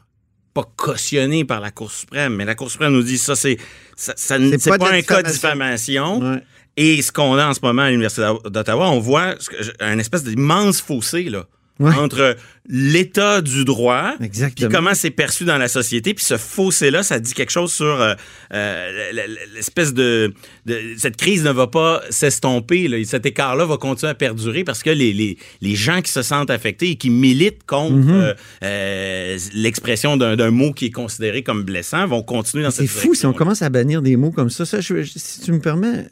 pas 0.53 0.63
cautionnés 0.75 1.45
par 1.45 1.59
la 1.59 1.71
Cour 1.71 1.91
suprême, 1.91 2.35
mais 2.35 2.45
la 2.45 2.55
Cour 2.55 2.69
suprême 2.69 2.93
nous 2.93 3.03
dit 3.03 3.17
ça, 3.17 3.35
c'est 3.35 3.57
ça, 3.95 4.13
C'est 4.15 4.77
pas 4.77 4.91
un 4.91 5.01
cas 5.01 5.23
de 5.23 5.29
diffamation. 5.31 6.19
Ouais. 6.19 6.43
Et 6.77 7.01
ce 7.01 7.11
qu'on 7.11 7.37
a 7.37 7.47
en 7.47 7.53
ce 7.53 7.59
moment 7.61 7.83
à 7.83 7.89
l'Université 7.89 8.23
d'Ottawa, 8.45 8.89
on 8.89 8.99
voit 8.99 9.35
un 9.79 9.99
espèce 9.99 10.23
d'immense 10.23 10.81
fossé 10.81 11.23
là, 11.23 11.45
Ouais. 11.81 11.95
entre 11.95 12.35
l'état 12.69 13.41
du 13.41 13.65
droit 13.65 14.13
puis 14.19 14.67
comment 14.71 14.93
c'est 14.93 15.09
perçu 15.09 15.45
dans 15.45 15.57
la 15.57 15.67
société. 15.67 16.13
Puis 16.13 16.23
ce 16.23 16.37
fossé-là, 16.37 17.01
ça 17.03 17.19
dit 17.19 17.33
quelque 17.33 17.49
chose 17.51 17.73
sur 17.73 17.85
euh, 18.01 18.13
euh, 18.53 19.11
l'espèce 19.55 19.93
de, 19.93 20.33
de- 20.67 20.79
Cette 20.97 21.17
crise 21.17 21.43
ne 21.43 21.51
va 21.51 21.67
pas 21.67 22.01
s'estomper. 22.11 22.87
là. 22.87 23.03
Cet 23.03 23.25
écart-là 23.25 23.65
va 23.65 23.77
continuer 23.77 24.11
à 24.11 24.15
perdurer 24.15 24.63
parce 24.63 24.83
que 24.83 24.91
les, 24.91 25.11
les, 25.11 25.37
les 25.61 25.75
gens 25.75 26.01
qui 26.01 26.11
se 26.11 26.21
sentent 26.21 26.51
affectés 26.51 26.91
et 26.91 26.95
qui 26.95 27.09
militent 27.09 27.63
contre 27.65 27.95
Mhm. 27.95 28.11
euh, 28.11 28.33
euh, 28.63 29.37
l'expression 29.53 30.17
d'un 30.17 30.51
mot 30.51 30.71
qui 30.73 30.85
est 30.85 30.91
considéré 30.91 31.41
comme 31.43 31.63
blessant 31.63 32.05
vont 32.05 32.21
continuer 32.21 32.63
dans 32.63 32.71
cette 32.71 32.87
C'est 32.87 32.99
fou 33.01 33.13
si 33.15 33.25
on 33.25 33.33
commence 33.33 33.61
à 33.63 33.69
bannir 33.69 34.01
des 34.03 34.15
mots 34.17 34.31
comme 34.31 34.49
ça. 34.51 34.65
ça 34.65 34.79
je- 34.81 35.01
je- 35.01 35.13
si 35.15 35.41
tu 35.41 35.51
me 35.51 35.59
permets 35.59 36.05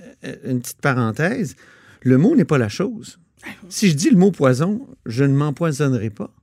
une 0.45 0.61
petite 0.61 0.81
parenthèse, 0.81 1.55
le 2.01 2.17
mot 2.17 2.35
n'est 2.35 2.45
pas 2.45 2.57
la 2.57 2.69
chose. 2.69 3.18
Si 3.69 3.89
je 3.89 3.95
dis 3.95 4.09
le 4.09 4.17
mot 4.17 4.31
poison, 4.31 4.87
je 5.05 5.23
ne 5.23 5.33
m'empoisonnerai 5.33 6.09
pas. 6.09 6.33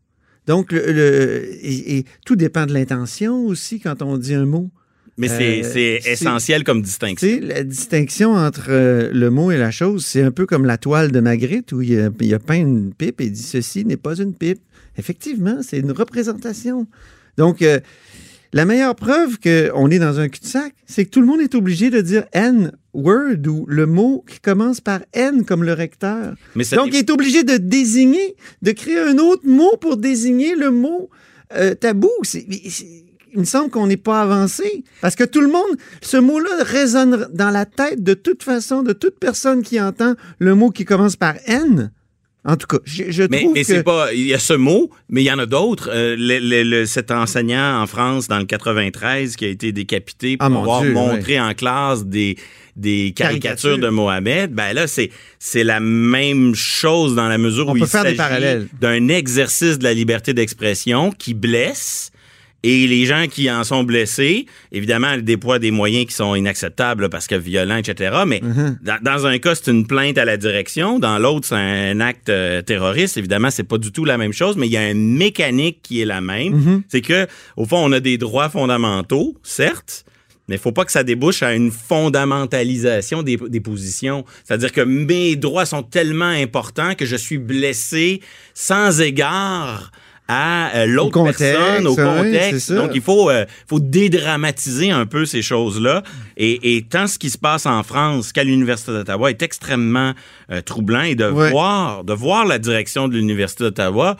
Donc, 0.46 0.72
le, 0.72 0.80
le- 0.92 1.44
et, 1.64 1.98
et 1.98 2.04
tout 2.24 2.36
dépend 2.36 2.66
de 2.66 2.72
l'intention 2.72 3.46
aussi 3.46 3.80
quand 3.80 4.00
on 4.02 4.16
dit 4.16 4.34
un 4.34 4.46
mot. 4.46 4.70
Mais 5.18 5.28
c'est 5.28 5.64
Euh, 5.64 5.70
c'est 5.72 6.10
essentiel 6.12 6.62
comme 6.62 6.82
distinction. 6.82 7.38
la 7.42 7.64
distinction 7.64 8.32
entre 8.34 8.66
euh, 8.68 9.10
le 9.12 9.30
mot 9.30 9.50
et 9.50 9.56
la 9.56 9.70
chose, 9.70 10.04
c'est 10.04 10.22
un 10.22 10.30
peu 10.30 10.44
comme 10.46 10.66
la 10.66 10.76
toile 10.78 11.10
de 11.10 11.20
Magritte 11.20 11.72
où 11.72 11.80
il 11.80 11.98
a, 11.98 12.10
il 12.20 12.34
a 12.34 12.38
peint 12.38 12.56
une 12.60 12.92
pipe 12.92 13.20
et 13.22 13.30
dit 13.30 13.42
ceci 13.42 13.84
n'est 13.86 13.96
pas 13.96 14.16
une 14.16 14.34
pipe. 14.34 14.60
Effectivement, 14.98 15.58
c'est 15.62 15.78
une 15.78 15.90
représentation. 15.92 16.86
Donc, 17.38 17.62
euh, 17.62 17.80
la 18.56 18.64
meilleure 18.64 18.94
preuve 18.96 19.38
qu'on 19.38 19.90
est 19.90 19.98
dans 19.98 20.18
un 20.18 20.28
cul-de-sac, 20.28 20.72
c'est 20.86 21.04
que 21.04 21.10
tout 21.10 21.20
le 21.20 21.26
monde 21.26 21.40
est 21.40 21.54
obligé 21.54 21.90
de 21.90 22.00
dire 22.00 22.24
N 22.32 22.72
word 22.94 23.46
ou 23.48 23.66
le 23.68 23.84
mot 23.86 24.24
qui 24.26 24.40
commence 24.40 24.80
par 24.80 25.00
N 25.12 25.44
comme 25.44 25.62
le 25.62 25.74
recteur. 25.74 26.34
Mais 26.54 26.64
Donc, 26.72 26.88
il 26.88 26.96
est 26.96 27.10
obligé 27.10 27.44
de 27.44 27.58
désigner, 27.58 28.34
de 28.62 28.72
créer 28.72 28.98
un 28.98 29.18
autre 29.18 29.46
mot 29.46 29.76
pour 29.78 29.98
désigner 29.98 30.54
le 30.56 30.70
mot 30.70 31.10
euh, 31.54 31.74
tabou. 31.74 32.10
C'est- 32.22 32.46
il 33.34 33.40
me 33.40 33.44
semble 33.44 33.68
qu'on 33.68 33.86
n'est 33.86 33.98
pas 33.98 34.22
avancé. 34.22 34.82
Parce 35.02 35.14
que 35.14 35.24
tout 35.24 35.42
le 35.42 35.48
monde, 35.48 35.76
ce 36.00 36.16
mot-là 36.16 36.48
résonne 36.62 37.28
dans 37.34 37.50
la 37.50 37.66
tête 37.66 38.02
de 38.02 38.14
toute 38.14 38.42
façon, 38.42 38.82
de 38.82 38.94
toute 38.94 39.18
personne 39.18 39.62
qui 39.62 39.78
entend 39.78 40.14
le 40.38 40.54
mot 40.54 40.70
qui 40.70 40.86
commence 40.86 41.16
par 41.16 41.34
N. 41.44 41.92
En 42.48 42.56
tout 42.56 42.66
cas, 42.68 42.78
je, 42.84 43.10
je 43.10 43.24
Mais, 43.28 43.40
trouve 43.40 43.54
mais 43.54 43.62
que... 43.62 43.66
c'est 43.66 43.82
pas. 43.82 44.12
Il 44.12 44.26
y 44.26 44.32
a 44.34 44.38
ce 44.38 44.52
mot, 44.54 44.88
mais 45.08 45.22
il 45.22 45.26
y 45.26 45.32
en 45.32 45.38
a 45.40 45.46
d'autres. 45.46 45.90
Euh, 45.92 46.14
le- 46.16 46.38
le- 46.38 46.62
le- 46.62 46.86
cet 46.86 47.10
enseignant 47.10 47.82
en 47.82 47.86
France 47.88 48.28
dans 48.28 48.38
le 48.38 48.44
93 48.44 49.34
qui 49.34 49.44
a 49.44 49.48
été 49.48 49.72
décapité 49.72 50.36
pour 50.36 50.46
Ah, 50.46 50.48
mon 50.48 50.60
avoir 50.60 50.82
Dieu, 50.82 50.92
montré 50.92 51.40
en 51.40 51.52
classe 51.54 52.04
des 52.04 52.36
des 52.76 53.12
caricatures 53.16 53.78
de 53.78 53.88
Mohamed, 53.88 54.52
ben 54.52 54.74
là 54.74 54.86
c'est 54.86 55.10
c'est 55.38 55.64
la 55.64 55.80
même 55.80 56.54
chose 56.54 57.14
dans 57.14 57.26
la 57.26 57.38
mesure 57.38 57.68
On 57.68 57.70
où 57.70 57.74
peut 57.74 57.80
il 57.80 57.86
faire 57.86 58.02
des 58.02 58.08
s'agit 58.10 58.16
parallèles. 58.18 58.68
d'un 58.80 59.08
exercice 59.08 59.78
de 59.78 59.84
la 59.84 59.94
liberté 59.94 60.34
d'expression 60.34 61.10
qui 61.10 61.32
blesse 61.32 62.10
et 62.62 62.86
les 62.86 63.04
gens 63.04 63.26
qui 63.30 63.50
en 63.50 63.64
sont 63.64 63.84
blessés, 63.84 64.46
évidemment, 64.72 65.12
elle 65.12 65.24
déploient 65.24 65.58
des 65.58 65.70
moyens 65.70 66.06
qui 66.06 66.14
sont 66.14 66.34
inacceptables 66.34 67.02
là, 67.02 67.08
parce 67.08 67.26
que 67.26 67.34
violents, 67.34 67.76
etc. 67.76 68.22
Mais 68.26 68.40
Mm-hmm. 68.46 68.76
dans, 68.82 68.98
dans 69.02 69.26
un 69.26 69.38
cas, 69.38 69.54
c'est 69.54 69.70
une 69.70 69.86
plainte 69.86 70.18
à 70.18 70.24
la 70.24 70.36
direction. 70.36 70.98
Dans 70.98 71.18
l'autre, 71.18 71.46
c'est 71.48 71.54
un 71.54 72.00
acte 72.00 72.28
euh, 72.28 72.62
terroriste. 72.62 73.16
Évidemment, 73.16 73.50
c'est 73.50 73.64
pas 73.64 73.78
du 73.78 73.92
tout 73.92 74.04
la 74.04 74.18
même 74.18 74.32
chose, 74.32 74.56
mais 74.56 74.66
il 74.66 74.72
y 74.72 74.76
a 74.76 74.90
une 74.90 75.16
mécanique 75.16 75.80
qui 75.82 76.00
est 76.00 76.04
la 76.04 76.20
même. 76.20 76.54
Mm-hmm. 76.54 76.82
C'est 76.88 77.00
que, 77.00 77.26
au 77.56 77.64
fond, 77.64 77.78
on 77.78 77.92
a 77.92 78.00
des 78.00 78.18
droits 78.18 78.48
fondamentaux, 78.48 79.36
certes, 79.42 80.04
mais 80.48 80.56
il 80.56 80.60
faut 80.60 80.72
pas 80.72 80.84
que 80.84 80.92
ça 80.92 81.02
débouche 81.02 81.42
à 81.42 81.54
une 81.54 81.72
fondamentalisation 81.72 83.22
des, 83.22 83.36
des 83.36 83.60
positions. 83.60 84.24
C'est-à-dire 84.44 84.72
que 84.72 84.80
mes 84.80 85.34
droits 85.34 85.66
sont 85.66 85.82
tellement 85.82 86.24
importants 86.24 86.94
que 86.94 87.04
je 87.04 87.16
suis 87.16 87.38
blessé 87.38 88.20
sans 88.54 89.00
égard 89.00 89.90
à 90.28 90.74
euh, 90.74 90.86
l'autre 90.86 91.22
personne, 91.22 91.86
au 91.86 91.94
contexte. 91.94 92.72
Donc, 92.72 92.90
il 92.94 93.00
faut, 93.00 93.30
euh, 93.30 93.44
faut 93.68 93.80
dédramatiser 93.80 94.90
un 94.90 95.06
peu 95.06 95.24
ces 95.24 95.42
choses-là. 95.42 96.02
Et, 96.36 96.76
et 96.76 96.82
tant 96.82 97.06
ce 97.06 97.18
qui 97.18 97.30
se 97.30 97.38
passe 97.38 97.66
en 97.66 97.82
France 97.82 98.32
qu'à 98.32 98.44
l'Université 98.44 98.92
d'Ottawa 98.92 99.30
est 99.30 99.42
extrêmement 99.42 100.14
euh, 100.50 100.60
troublant 100.60 101.02
et 101.02 101.14
de, 101.14 101.24
voir, 101.24 102.04
de 102.04 102.12
voir 102.12 102.44
la 102.44 102.58
direction 102.58 103.08
de 103.08 103.14
l'Université 103.14 103.64
d'Ottawa 103.64 104.16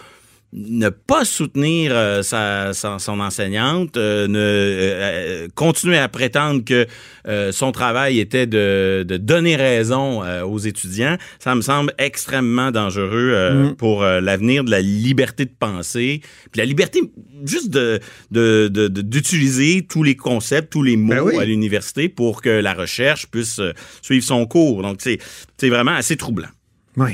ne 0.59 0.89
pas 0.89 1.27
soutenir 1.27 1.93
euh, 1.95 2.23
sa, 2.23 2.73
sa- 2.73 2.99
son 2.99 3.21
enseignante, 3.21 3.97
euh, 3.99 4.27
ne 4.27 4.39
euh, 4.39 5.49
continuer 5.55 5.99
à 5.99 6.09
prétendre 6.09 6.65
que 6.65 6.87
son 7.53 7.73
travail 7.73 8.21
était 8.21 8.47
de, 8.47 9.05
de 9.07 9.17
donner 9.17 9.57
raison 9.57 10.23
aux 10.45 10.59
étudiants, 10.61 11.17
ça 11.41 11.57
me 11.57 11.61
semble 11.61 11.93
extrêmement 11.99 12.71
dangereux 12.71 13.33
euh, 13.35 13.73
pour 13.75 14.03
l'avenir 14.05 14.63
de 14.63 14.71
la 14.71 14.81
liberté 14.81 15.45
de 15.45 15.51
penser, 15.59 16.21
puis 16.53 16.59
la 16.61 16.65
liberté 16.65 17.01
juste 17.45 17.71
de 17.71 18.01
de- 18.31 18.69
d'utiliser 18.89 19.85
tous 19.89 20.05
les 20.05 20.15
concepts, 20.15 20.71
tous 20.73 20.85
les 20.85 20.97
mots 20.97 21.15
Ben 21.15 21.21
oui. 21.23 21.37
à 21.37 21.45
l'université 21.45 22.09
pour 22.09 22.43
que 22.43 22.49
la 22.49 22.75
recherche 22.75 23.27
puisse 23.27 23.61
suivre 24.03 24.25
son 24.25 24.47
cours. 24.47 24.83
Donc 24.83 24.99
c'est 25.01 25.19
c'est 25.59 25.69
vraiment 25.69 25.95
assez 25.97 26.17
troublant. 26.17 26.49
Oui. 26.97 27.11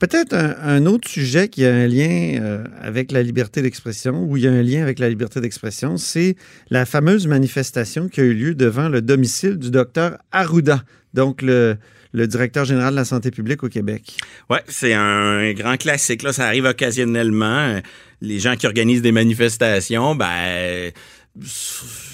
Peut-être 0.00 0.34
un, 0.34 0.86
autre 0.86 1.10
sujet 1.10 1.48
qui 1.48 1.62
a 1.66 1.74
un 1.74 1.86
lien 1.86 2.40
euh, 2.40 2.64
avec 2.80 3.12
la 3.12 3.22
liberté 3.22 3.60
d'expression, 3.60 4.24
ou 4.24 4.38
il 4.38 4.44
y 4.44 4.48
a 4.48 4.50
un 4.50 4.62
lien 4.62 4.82
avec 4.82 4.98
la 4.98 5.10
liberté 5.10 5.42
d'expression, 5.42 5.98
c'est 5.98 6.36
la 6.70 6.86
fameuse 6.86 7.26
manifestation 7.26 8.08
qui 8.08 8.22
a 8.22 8.24
eu 8.24 8.32
lieu 8.32 8.54
devant 8.54 8.88
le 8.88 9.02
domicile 9.02 9.58
du 9.58 9.70
docteur 9.70 10.16
Arruda, 10.32 10.82
donc 11.12 11.42
le, 11.42 11.76
le 12.12 12.26
directeur 12.26 12.64
général 12.64 12.92
de 12.92 12.96
la 12.96 13.04
santé 13.04 13.30
publique 13.30 13.62
au 13.62 13.68
Québec. 13.68 14.16
Ouais, 14.48 14.62
c'est 14.68 14.94
un 14.94 15.52
grand 15.52 15.76
classique. 15.76 16.22
Là, 16.22 16.32
ça 16.32 16.46
arrive 16.46 16.64
occasionnellement. 16.64 17.80
Les 18.22 18.38
gens 18.38 18.56
qui 18.56 18.66
organisent 18.66 19.02
des 19.02 19.12
manifestations, 19.12 20.14
ben, 20.14 20.92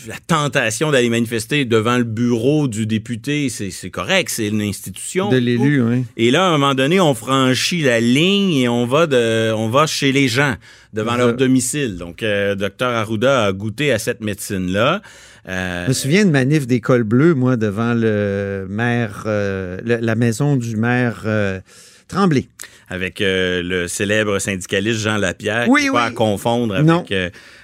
la 0.08 0.14
tentation 0.26 0.90
d'aller 0.90 1.08
manifester 1.08 1.64
devant 1.64 1.96
le 1.96 2.04
bureau 2.04 2.68
du 2.68 2.86
député, 2.86 3.48
c'est 3.48 3.90
correct, 3.90 4.28
c'est 4.30 4.48
une 4.48 4.60
institution. 4.60 5.30
De 5.30 5.38
l'élu, 5.38 5.82
oui. 5.82 6.04
Et 6.16 6.30
là, 6.30 6.44
à 6.46 6.48
un 6.50 6.58
moment 6.58 6.74
donné, 6.74 7.00
on 7.00 7.14
franchit 7.14 7.80
la 7.82 7.98
ligne 7.98 8.52
et 8.54 8.68
on 8.68 8.86
va 8.86 9.06
de, 9.06 9.52
on 9.52 9.68
va 9.68 9.86
chez 9.86 10.12
les 10.12 10.28
gens, 10.28 10.54
devant 10.92 11.16
leur 11.16 11.34
domicile. 11.34 11.96
Donc, 11.96 12.22
euh, 12.22 12.54
Dr 12.54 12.86
Arruda 12.86 13.46
a 13.46 13.52
goûté 13.52 13.90
à 13.90 13.98
cette 13.98 14.20
médecine-là. 14.20 15.00
Euh, 15.48 15.84
Je 15.84 15.88
me 15.88 15.94
souviens 15.94 16.24
de 16.26 16.30
manif 16.30 16.66
des 16.66 16.80
cols 16.80 17.04
bleus, 17.04 17.34
moi, 17.34 17.56
devant 17.56 17.94
le 17.94 18.66
maire, 18.68 19.22
euh, 19.26 19.78
le- 19.84 19.98
la 19.98 20.14
maison 20.14 20.56
du 20.56 20.76
maire 20.76 21.24
Tremblay. 22.08 22.46
avec 22.88 23.16
le 23.20 23.86
célèbre 23.88 24.38
syndicaliste 24.38 25.00
Jean 25.00 25.16
Lapierre, 25.16 25.66
Oui, 25.68 25.82
qui 25.84 25.90
pas 25.90 26.04
oui. 26.04 26.08
à 26.08 26.10
confondre 26.12 26.74
avec 26.76 27.12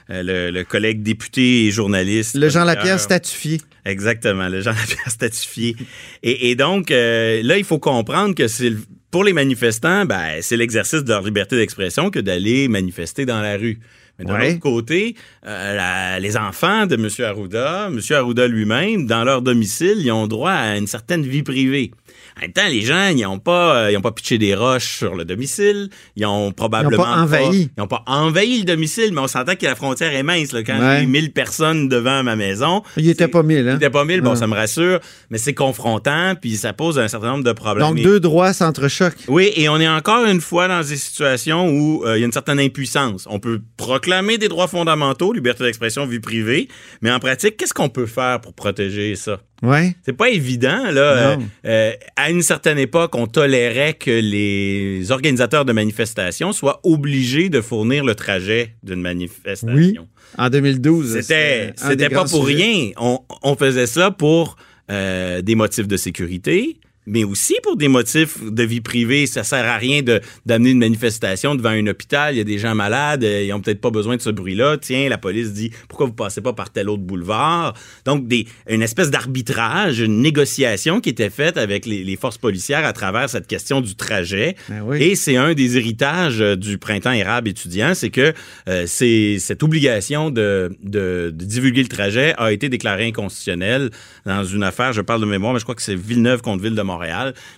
le, 0.09 0.51
le 0.51 0.65
collègue 0.65 1.03
député 1.03 1.67
et 1.67 1.71
journaliste. 1.71 2.35
Le 2.37 2.49
Jean. 2.49 2.65
Lapierre 2.65 3.01
statufié. 3.01 3.61
Exactement, 3.85 4.49
le 4.49 4.61
Jean 4.61 4.71
Lapierre 4.81 5.11
statifié. 5.11 5.77
Et, 6.23 6.51
et 6.51 6.55
donc, 6.55 6.91
euh, 6.91 7.41
là, 7.43 7.59
il 7.59 7.65
faut 7.65 7.79
comprendre 7.79 8.35
que 8.35 8.49
c'est 8.49 8.73
pour 9.11 9.25
les 9.25 9.33
manifestants, 9.33 10.05
ben, 10.07 10.39
c'est 10.41 10.57
l'exercice 10.57 11.05
de 11.05 11.09
leur 11.09 11.23
liberté 11.23 11.57
d'expression 11.57 12.11
que 12.11 12.19
d'aller 12.19 12.69
manifester 12.69 13.27
dans 13.27 13.41
la 13.43 13.57
rue. 13.57 13.79
Mais 14.19 14.25
d'un 14.27 14.39
Ouais. 14.39 14.51
autre 14.53 14.61
côté, 14.61 15.17
euh, 15.47 15.75
la- 15.75 16.19
les 16.21 16.37
enfants 16.37 16.87
de 16.87 16.95
M. 16.97 17.09
Arruda, 17.27 17.89
M. 17.91 17.99
Arruda 18.11 18.47
lui-même, 18.47 19.07
dans 19.07 19.25
leur 19.25 19.43
domicile, 19.43 19.97
ils 19.99 20.13
ont 20.13 20.27
droit 20.27 20.53
à 20.53 20.77
une 20.77 20.87
certaine 20.87 21.23
vie 21.27 21.43
privée. 21.43 21.91
En 22.39 22.41
même 22.43 22.53
temps, 22.53 22.67
les 22.69 22.81
gens, 22.81 23.09
ils 23.09 23.21
n'ont 23.23 23.39
pas, 23.39 23.77
euh, 23.77 23.91
ils 23.93 23.97
ont 23.97 24.01
pas 24.01 24.11
pitché 24.13 24.39
des 24.39 24.55
roches 24.55 24.97
sur 24.99 25.15
le 25.15 25.25
domicile. 25.25 25.91
Ils 26.17 26.25
ont 26.27 26.51
probablement 26.53 27.03
envahi. 27.05 27.71
ils 27.77 27.81
n'ont 27.81 27.87
pas 27.87 28.03
envahi 28.07 28.61
le 28.61 28.65
domicile, 28.65 29.11
mais 29.13 29.21
on 29.21 29.27
s'entend 29.29 29.55
que 29.55 29.67
la 29.67 29.75
frontière 29.75 30.13
est 30.15 30.23
mince. 30.23 30.53
Là, 30.53 30.63
quand 30.63 30.79
Ouais. 30.79 31.01
j'ai 31.01 31.07
1000 31.07 31.33
personnes 31.33 31.89
devant 31.89 32.23
ma 32.23 32.35
maison, 32.37 32.83
Il 32.97 33.09
était 33.09 33.25
c'est- 33.25 33.29
pas 33.29 33.43
mille, 33.43 33.69
hein? 33.69 33.73
il 33.73 33.77
était 33.77 33.91
pas 33.91 34.05
mille, 34.05 34.21
bon, 34.23 34.31
Ouais. 34.31 34.37
ça 34.37 34.47
me 34.47 34.55
rassure, 34.55 35.01
mais 35.31 35.39
c'est 35.39 35.55
confrontant, 35.55 36.35
puis 36.41 36.57
ça 36.57 36.73
pose 36.73 36.99
un 36.99 37.09
certain 37.09 37.33
nombre 37.33 37.45
de 37.45 37.53
problèmes. 37.53 37.87
Donc, 37.89 38.01
deux 38.03 38.21
droits 38.21 38.53
s'entrechoquent. 38.53 39.25
Oui, 39.29 39.51
et 39.57 39.69
on 39.69 39.79
est 39.79 39.89
encore 39.89 40.25
une 40.25 40.41
fois 40.41 40.69
dans 40.69 40.81
des 40.81 40.97
situations 40.97 41.69
où 41.69 42.05
euh, 42.07 42.17
il 42.17 42.21
y 42.21 42.23
a 42.23 42.27
une 42.27 42.33
certaine 42.33 42.59
impuissance. 42.61 43.27
On 43.29 43.39
peut 43.41 43.61
proclamer 43.77 44.39
des 44.39 44.49
droits 44.49 44.69
fondamentaux, 44.69 45.33
liberté 45.33 45.65
d'expression, 45.65 46.07
vie 46.07 46.21
privée, 46.21 46.69
mais 47.03 47.11
en 47.11 47.19
pratique, 47.19 47.57
qu'est-ce 47.57 47.75
qu'on 47.75 47.89
peut 47.91 48.07
faire 48.07 48.41
pour 48.41 48.55
protéger 48.55 49.17
ça? 49.17 49.41
Ouais. 49.63 49.95
C'est 50.05 50.13
pas 50.13 50.29
évident, 50.29 50.91
là. 50.91 51.01
Euh, 51.03 51.37
euh, 51.67 51.93
à 52.17 52.31
une 52.31 52.43
certaine 52.43 52.79
époque, 52.79 53.15
on 53.15 53.27
tolérait 53.27 53.95
que 53.95 54.11
les 54.11 55.11
organisateurs 55.13 55.65
de 55.65 55.73
manifestations 55.73 56.53
soient 56.53 56.81
obligés 56.83 57.49
de 57.49 57.61
fournir 57.61 58.05
le 58.05 58.15
trajet 58.15 58.75
d'une 58.83 59.01
manifestation. 59.01 59.69
Oui. 59.73 59.97
En 60.37 60.49
2012. 60.51 61.21
C'était, 61.21 61.73
c'était 61.77 62.09
pas 62.09 62.25
pour 62.25 62.47
sujets. 62.47 62.65
rien. 62.65 62.91
On, 62.97 63.21
on 63.43 63.55
faisait 63.55 63.87
ça 63.87 64.11
pour 64.11 64.57
euh, 64.91 65.43
des 65.43 65.55
motifs 65.55 65.87
de 65.87 65.97
sécurité, 65.97 66.81
mais 67.07 67.25
aussi 67.25 67.55
pour 67.63 67.77
des 67.77 67.89
motifs 67.89 68.39
de 68.43 68.63
vie 68.63 68.81
privée. 68.81 69.27
Ça 69.27 69.45
sert 69.45 69.65
à 69.65 69.77
rien 69.77 70.03
d'amener 70.47 70.71
une 70.71 70.79
manifestation 70.79 71.55
devant 71.55 71.71
un 71.71 71.87
hôpital. 71.87 72.35
Il 72.35 72.39
y 72.39 72.41
a 72.41 72.45
des 72.45 72.59
gens 72.59 72.75
malades, 72.75 73.25
euh, 73.25 73.43
ils 73.43 73.53
ont 73.53 73.61
peut-être 73.61 73.81
pas 73.81 73.91
besoin 73.91 74.17
de 74.17 74.23
ce 74.23 74.31
bruit-là. 74.31 74.79
Tiens, 74.79 75.09
la 75.09 75.19
police 75.19 75.53
dit 75.53 75.71
pourquoi 75.89 76.07
vous 76.07 76.13
passez 76.13 76.41
pas 76.41 76.53
par 76.53 76.71
tel 76.71 76.89
autre 76.89 77.03
boulevard? 77.03 77.75
Donc, 78.05 78.29
des, 78.29 78.47
une 78.69 78.83
espèce 78.83 79.11
d'arbitrage, 79.11 80.01
une 80.01 80.21
négociation 80.21 81.01
qui 81.01 81.09
était 81.09 81.31
faite 81.31 81.57
avec 81.57 81.87
les, 81.87 82.05
les 82.05 82.17
forces 82.17 82.39
policières 82.39 82.85
à 82.85 82.93
travers 82.93 83.29
cette 83.29 83.47
question 83.47 83.81
du 83.81 83.95
trajet. 83.97 84.57
Ben 84.69 84.83
oui. 84.85 85.03
Et 85.03 85.15
c'est 85.17 85.37
un 85.37 85.55
des 85.55 85.77
héritages 85.77 86.41
euh, 86.41 86.57
du 86.57 86.79
printemps 86.79 87.13
érable 87.13 87.49
étudiant, 87.49 87.95
c'est 87.95 88.11
que 88.11 88.33
euh, 88.69 88.87
cette 88.87 89.63
obligation 89.63 90.31
de, 90.31 90.77
de, 90.83 91.33
de 91.35 91.45
divulguer 91.45 91.83
le 91.83 91.89
trajet 91.89 92.35
a 92.39 92.53
été 92.53 92.69
déclarée 92.69 93.07
inconstitutionnelle 93.07 93.91
dans 94.25 94.45
une 94.45 94.63
affaire, 94.63 94.93
je 94.93 95.01
parle 95.01 95.21
de 95.21 95.27
mémoire, 95.27 95.53
mais 95.53 95.59
je 95.59 95.65
crois 95.65 95.75
que 95.75 95.83
c'est 95.83 95.97
Villeneuve 95.97 96.43
contre 96.43 96.63
Ville 96.63 96.75
de 96.75 96.83
Montréal. 96.83 96.92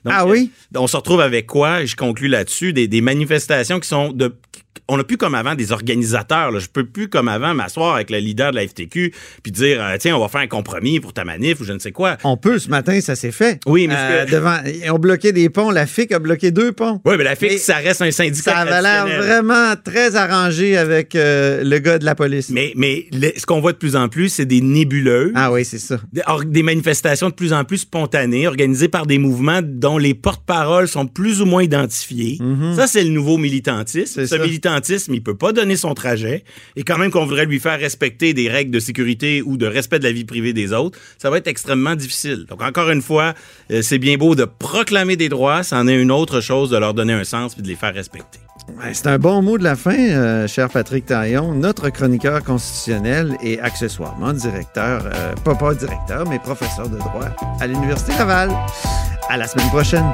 Donc, 0.05 0.15
Ah 0.17 0.27
oui? 0.27 0.51
euh, 0.75 0.81
on 0.81 0.87
se 0.87 0.97
retrouve 0.97 1.21
avec 1.21 1.47
quoi, 1.47 1.85
je 1.85 1.97
conclus 1.97 2.29
là-dessus, 2.29 2.73
des, 2.73 2.89
des 2.89 3.01
manifestations 3.01 3.81
qui 3.81 3.89
sont 3.89 4.13
de 4.13 4.35
on 4.89 4.97
n'a 4.97 5.05
plus 5.05 5.17
comme 5.17 5.35
avant 5.35 5.55
des 5.55 5.73
organisateurs. 5.73 6.51
Là. 6.51 6.59
Je 6.59 6.69
peux 6.69 6.85
plus 6.85 7.09
comme 7.09 7.29
avant 7.29 7.55
m'asseoir 7.55 7.95
avec 7.95 8.11
le 8.11 8.19
leader 8.19 8.51
de 8.51 8.57
la 8.57 8.67
FTQ 8.67 9.13
puis 9.43 9.53
dire 9.53 9.79
euh, 9.83 9.97
tiens 9.99 10.17
on 10.17 10.21
va 10.21 10.29
faire 10.29 10.41
un 10.41 10.47
compromis 10.47 11.01
pour 11.01 11.13
ta 11.13 11.25
manif 11.25 11.61
ou 11.61 11.65
je 11.65 11.73
ne 11.73 11.79
sais 11.79 11.93
quoi. 11.93 12.17
On 12.25 12.37
peut 12.37 12.59
ce 12.59 12.69
matin, 12.69 13.01
ça 13.01 13.15
s'est 13.17 13.33
fait. 13.33 13.61
Oui, 13.67 13.87
mais 13.89 13.95
Euh, 13.97 14.25
que- 14.27 14.31
devant, 14.33 14.59
ils 14.67 14.91
ont 14.91 14.99
bloqué 14.99 15.33
des 15.33 15.49
ponts. 15.49 15.71
La 15.71 15.87
FIC 15.87 16.13
a 16.13 16.19
bloqué 16.19 16.51
deux 16.51 16.73
ponts. 16.73 17.01
Oui, 17.05 17.15
mais 17.17 17.25
la 17.25 17.37
FIC, 17.37 17.51
Mais 17.53 17.59
ça 17.59 17.77
reste 17.77 18.03
un 18.03 18.11
syndicat. 18.11 18.43
Ça 18.53 18.59
avait 18.59 18.83
l'air 18.83 19.07
vraiment 19.23 19.75
très 19.83 20.17
arrangé 20.17 20.77
avec 20.77 21.15
euh, 21.15 21.63
le 21.65 21.79
gars 21.79 21.99
de 21.99 22.05
la 22.05 22.15
police. 22.15 22.51
Mais, 22.51 22.73
mais 22.77 23.07
le- 23.13 23.33
ce 23.37 23.47
qu'on 23.47 23.61
voit 23.61 23.73
de 23.73 23.79
plus 23.79 23.97
en 23.97 24.09
plus, 24.09 24.29
c'est 24.29 24.45
des 24.47 24.61
nébuleux. 24.61 25.33
Ah 25.35 25.53
oui, 25.53 25.65
c'est 25.65 25.79
ça. 25.79 25.99
Des, 26.13 26.23
or- 26.27 26.45
des 26.45 26.63
manifestations 26.63 27.29
de 27.31 27.35
plus 27.35 27.53
en 27.53 27.65
plus 27.65 27.79
spontanées, 27.79 28.47
organisées 28.47 28.89
par 28.89 29.07
des 29.07 29.19
mouvements 29.19 29.61
dont 29.63 29.99
les 29.99 30.15
porte-paroles 30.15 30.89
sont 30.89 31.07
plus 31.07 31.41
ou 31.41 31.47
moins 31.47 31.63
identifiés. 31.63 32.39
Ça, 32.77 32.87
c'est 32.87 33.03
le 33.05 33.11
nouveau 33.11 33.39
militantisme. 33.39 34.27
Ce. 34.27 34.35
Militantisme, 34.65 35.15
il 35.15 35.23
peut 35.23 35.37
pas 35.37 35.53
donner 35.53 35.77
son 35.77 35.95
trajet. 35.95 36.45
Et 36.77 36.83
quand 36.83 36.99
même 36.99 37.11
qu'on 37.11 37.25
voudrait 37.25 37.47
lui 37.47 37.61
faire 37.61 37.79
respecter 37.79 38.35
des 38.35 38.49
règles 38.49 38.71
de 38.71 38.81
sécurité 38.81 39.43
ou 39.43 39.57
de 39.57 39.67
respect 39.67 39.99
de 39.99 40.05
la 40.05 40.13
vie 40.13 40.25
privée 40.25 40.53
des 40.53 40.73
autres, 40.73 40.99
ça 41.19 41.31
va 41.31 41.39
être 41.39 41.49
extrêmement 41.49 41.95
difficile. 41.95 42.47
Donc, 42.49 42.63
encore 42.63 42.91
une 42.91 43.03
fois, 43.03 43.35
euh, 43.71 43.83
c'est 43.83 43.99
bien 43.99 44.17
beau 44.17 44.35
de 44.35 44.45
proclamer 44.45 45.17
des 45.17 45.29
droits, 45.29 45.63
c'en 45.63 45.87
est 45.87 46.01
une 46.01 46.11
autre 46.11 46.41
chose 46.41 46.71
de 46.71 46.77
leur 46.77 46.95
donner 46.95 47.13
un 47.13 47.25
sens 47.25 47.55
puis 47.55 47.63
de 47.63 47.69
les 47.69 47.77
faire 47.77 47.95
respecter. 47.95 48.39
C'est 48.93 49.09
un 49.09 49.19
bon 49.19 49.43
mot 49.43 49.59
de 49.59 49.65
la 49.65 49.77
fin, 49.77 49.97
euh, 49.97 50.49
cher 50.49 50.71
Patrick 50.71 51.05
Taillon, 51.07 51.55
notre 51.55 51.91
chroniqueur 51.91 52.43
constitutionnel 52.43 53.37
et 53.43 53.61
accessoirement 53.61 54.33
directeur, 54.33 55.03
euh, 55.05 55.35
pas 55.45 55.55
pas 55.55 55.75
directeur, 55.75 56.27
mais 56.29 56.39
professeur 56.39 56.89
de 56.89 56.97
droit 56.97 57.29
à 57.61 57.67
l'Université 57.67 58.13
Laval. 58.19 58.51
À 59.29 59.37
la 59.37 59.47
semaine 59.47 59.69
prochaine. 59.69 60.05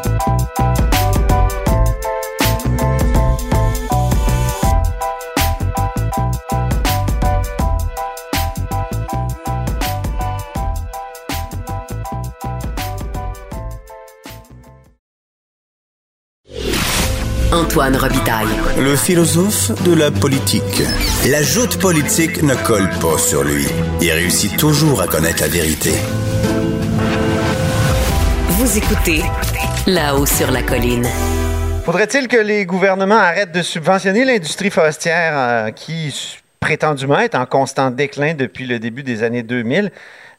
Antoine 17.53 17.97
Robitaille. 17.97 18.47
Le 18.79 18.95
philosophe 18.95 19.73
de 19.83 19.93
la 19.93 20.13
politique. 20.13 20.83
La 21.29 21.43
joute 21.43 21.81
politique 21.81 22.45
ne 22.45 22.55
colle 22.55 22.89
pas 23.01 23.19
sur 23.19 23.43
lui. 23.43 23.67
Il 24.01 24.13
réussit 24.13 24.57
toujours 24.57 25.03
à 25.03 25.09
connaître 25.09 25.43
la 25.43 25.49
vérité. 25.49 25.91
Vous 28.51 28.79
écoutez 28.79 29.23
là-haut 29.89 30.27
sur 30.27 30.53
la 30.53 30.63
colline. 30.63 31.09
Faudrait-il 31.85 32.29
que 32.29 32.37
les 32.37 32.67
gouvernements 32.67 33.19
arrêtent 33.19 33.53
de 33.53 33.63
subventionner 33.63 34.25
l'industrie 34.25 34.71
forestière 34.71 35.33
euh, 35.35 35.71
qui 35.73 36.15
prétendument 36.61 37.19
est 37.19 37.35
en 37.35 37.47
constant 37.47 37.91
déclin 37.91 38.35
depuis 38.35 38.67
le 38.67 38.79
début 38.79 39.03
des 39.03 39.25
années 39.25 39.43
2000? 39.43 39.91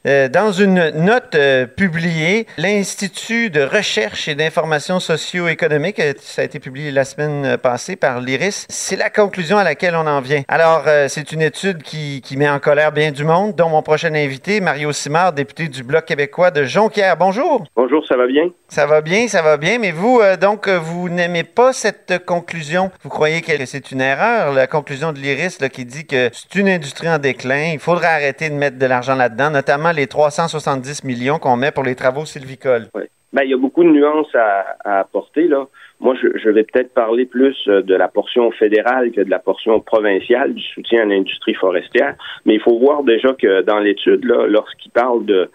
Euh, 0.08 0.29
dans 0.29 0.51
une 0.51 0.89
note 0.96 1.36
euh, 1.36 1.67
publiée, 1.67 2.48
l'Institut 2.58 3.51
de 3.51 3.62
recherche 3.62 4.27
et 4.27 4.34
d'information 4.34 5.00
socio-économique, 5.00 6.00
euh, 6.00 6.13
ça 6.20 6.41
a 6.41 6.46
été 6.46 6.60
publié 6.60 6.89
la 6.89 7.05
semaine 7.05 7.55
passée 7.58 7.96
par 7.96 8.20
l'IRIS, 8.20 8.65
c'est 8.67 8.96
la 8.96 9.12
conclusion 9.12 9.60
à 9.60 9.63
laquelle 9.63 9.96
on 9.96 10.08
en 10.08 10.20
vient. 10.20 10.41
Alors, 10.48 10.86
euh, 10.88 11.05
c'est 11.08 11.31
une 11.31 11.43
étude 11.43 11.84
qui, 11.84 12.22
qui 12.22 12.36
met 12.36 12.50
en 12.50 12.58
colère 12.58 12.91
bien 12.91 13.12
du 13.12 13.24
monde, 13.24 13.55
dont 13.55 13.70
mon 13.70 13.84
prochain 13.84 14.15
invité, 14.15 14.60
Mario 14.60 14.91
Simard, 14.91 15.34
député 15.34 15.67
du 15.67 15.84
Bloc 15.84 16.05
québécois 16.05 16.50
de 16.50 16.63
Jonquière. 16.63 17.15
Bonjour. 17.15 17.63
Bonjour, 17.75 18.03
ça 18.08 18.17
va 18.17 18.25
bien? 18.25 18.50
Ça 18.70 18.88
va 18.88 19.01
bien, 19.01 19.27
ça 19.27 19.43
va 19.43 19.58
bien, 19.58 19.77
mais 19.77 19.91
vous, 19.91 20.20
donc, 20.39 20.67
vous 20.67 21.10
n'aimez 21.10 21.43
pas 21.43 21.74
cette 21.74 22.25
conclusion? 22.25 22.89
Vous 23.03 23.10
croyez 23.10 23.41
que 23.41 23.51
c'est 23.65 23.91
une 23.91 24.01
erreur, 24.01 24.51
la 24.53 24.65
conclusion 24.65 25.12
de 25.12 25.20
l'IRIS 25.20 25.60
là, 25.60 25.70
qui 25.70 25.86
dit 25.86 26.08
que 26.08 26.31
c'est 26.34 26.55
une 26.58 26.70
industrie 26.70 27.10
en 27.10 27.20
déclin, 27.20 27.74
il 27.74 27.79
faudrait 27.79 28.08
arrêter 28.08 28.50
de 28.50 28.55
mettre 28.55 28.79
de 28.79 28.86
l'argent 28.88 29.15
là-dedans, 29.15 29.51
notamment 29.51 29.90
les 29.93 30.07
370 30.07 31.03
millions 31.03 31.39
qu'on 31.39 31.55
met 31.55 31.71
pour 31.71 31.83
les 31.83 31.95
travaux 31.95 32.25
sylvicoles. 32.25 32.88
Ouais. 32.93 33.10
Ben, 33.33 33.43
il 33.43 33.51
y 33.51 33.53
a 33.53 33.57
beaucoup 33.57 33.83
de 33.83 33.89
nuances 33.89 34.33
à, 34.36 35.00
apporter, 35.00 35.48
là. 35.48 35.67
Moi, 36.01 36.15
je, 36.15 36.50
vais 36.50 36.63
peut-être 36.63 36.93
parler 36.93 37.25
plus 37.25 37.55
euh, 37.67 37.81
de 37.81 37.95
la 37.95 38.07
portion 38.07 38.51
fédérale 38.51 39.12
que 39.12 39.21
de 39.21 39.29
la 39.29 39.39
portion 39.39 39.79
provinciale 39.79 40.53
du 40.53 40.63
soutien 40.63 41.03
à 41.03 41.05
l'industrie 41.05 41.53
forestière. 41.53 42.15
Mais 42.45 42.55
il 42.55 42.60
faut 42.60 42.77
voir 42.79 43.03
déjà 43.03 43.33
que 43.33 43.62
dans 43.62 43.79
l'étude, 43.79 44.25
lorsqu'il 44.25 44.91
parle 44.91 45.25
de 45.25 45.50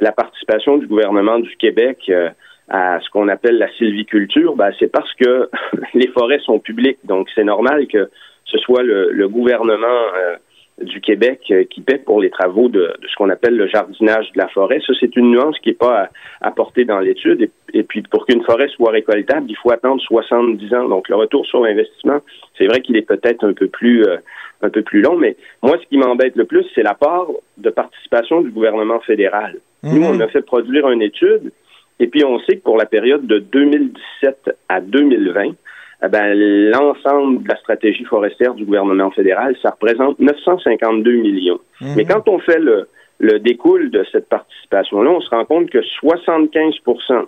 la 0.00 0.10
participation 0.10 0.78
du 0.78 0.86
gouvernement 0.86 1.38
du 1.38 1.54
Québec 1.56 1.98
euh, 2.08 2.30
à 2.68 2.98
ce 3.00 3.10
qu'on 3.10 3.28
appelle 3.28 3.58
la 3.58 3.70
sylviculture, 3.74 4.56
ben, 4.56 4.72
c'est 4.78 4.90
parce 4.90 5.12
que 5.14 5.50
les 5.94 6.08
forêts 6.08 6.40
sont 6.40 6.58
publiques. 6.58 6.98
Donc, 7.04 7.28
c'est 7.34 7.44
normal 7.44 7.86
que 7.86 8.10
ce 8.46 8.58
soit 8.58 8.82
le, 8.82 9.12
le 9.12 9.28
gouvernement 9.28 9.86
euh, 10.16 10.36
du 10.80 11.00
Québec 11.00 11.40
euh, 11.50 11.64
qui 11.64 11.80
paie 11.80 11.98
pour 11.98 12.20
les 12.20 12.30
travaux 12.30 12.68
de, 12.68 12.94
de 13.00 13.08
ce 13.08 13.14
qu'on 13.16 13.28
appelle 13.28 13.56
le 13.56 13.66
jardinage 13.66 14.30
de 14.32 14.38
la 14.38 14.48
forêt. 14.48 14.80
Ça, 14.86 14.92
c'est 14.98 15.14
une 15.16 15.30
nuance 15.30 15.58
qui 15.60 15.70
n'est 15.70 15.74
pas 15.74 16.08
apportée 16.40 16.84
dans 16.84 17.00
l'étude. 17.00 17.42
Et, 17.42 17.50
et, 17.78 17.82
puis, 17.82 18.02
pour 18.02 18.26
qu'une 18.26 18.42
forêt 18.42 18.68
soit 18.68 18.90
récoltable, 18.90 19.46
il 19.48 19.56
faut 19.56 19.70
attendre 19.70 20.00
70 20.02 20.74
ans. 20.74 20.88
Donc, 20.88 21.08
le 21.08 21.16
retour 21.16 21.46
sur 21.46 21.64
investissement, 21.64 22.20
c'est 22.56 22.66
vrai 22.66 22.80
qu'il 22.80 22.96
est 22.96 23.06
peut-être 23.06 23.44
un 23.44 23.52
peu 23.52 23.68
plus 23.68 24.04
euh, 24.04 24.16
un 24.62 24.68
peu 24.68 24.82
plus 24.82 25.00
long, 25.00 25.16
mais 25.16 25.36
moi, 25.62 25.78
ce 25.82 25.86
qui 25.88 25.96
m'embête 25.96 26.36
le 26.36 26.44
plus, 26.44 26.66
c'est 26.74 26.82
la 26.82 26.94
part 26.94 27.26
de 27.56 27.70
participation 27.70 28.42
du 28.42 28.50
gouvernement 28.50 29.00
fédéral. 29.00 29.56
Mhm. 29.82 29.94
Nous, 29.94 30.06
on 30.06 30.20
a 30.20 30.28
fait 30.28 30.42
produire 30.42 30.90
une 30.90 31.02
étude, 31.02 31.52
et 31.98 32.06
puis 32.06 32.24
on 32.24 32.38
sait 32.40 32.56
que 32.56 32.62
pour 32.62 32.76
la 32.76 32.86
période 32.86 33.26
de 33.26 33.38
2017 33.38 34.56
à 34.68 34.80
2020, 34.80 35.54
eh 36.02 36.08
ben, 36.08 36.32
l'ensemble 36.34 37.42
de 37.42 37.48
la 37.48 37.56
stratégie 37.56 38.04
forestière 38.04 38.54
du 38.54 38.64
gouvernement 38.64 39.10
fédéral, 39.10 39.54
ça 39.62 39.70
représente 39.70 40.18
952 40.18 41.12
millions. 41.12 41.60
Mhm. 41.80 41.94
Mais 41.96 42.04
quand 42.04 42.28
on 42.28 42.38
fait 42.38 42.58
le, 42.58 42.88
le 43.18 43.38
découle 43.38 43.90
de 43.90 44.04
cette 44.10 44.28
participation-là, 44.28 45.10
on 45.10 45.20
se 45.20 45.30
rend 45.30 45.44
compte 45.44 45.70
que 45.70 45.78
75% 46.02 47.26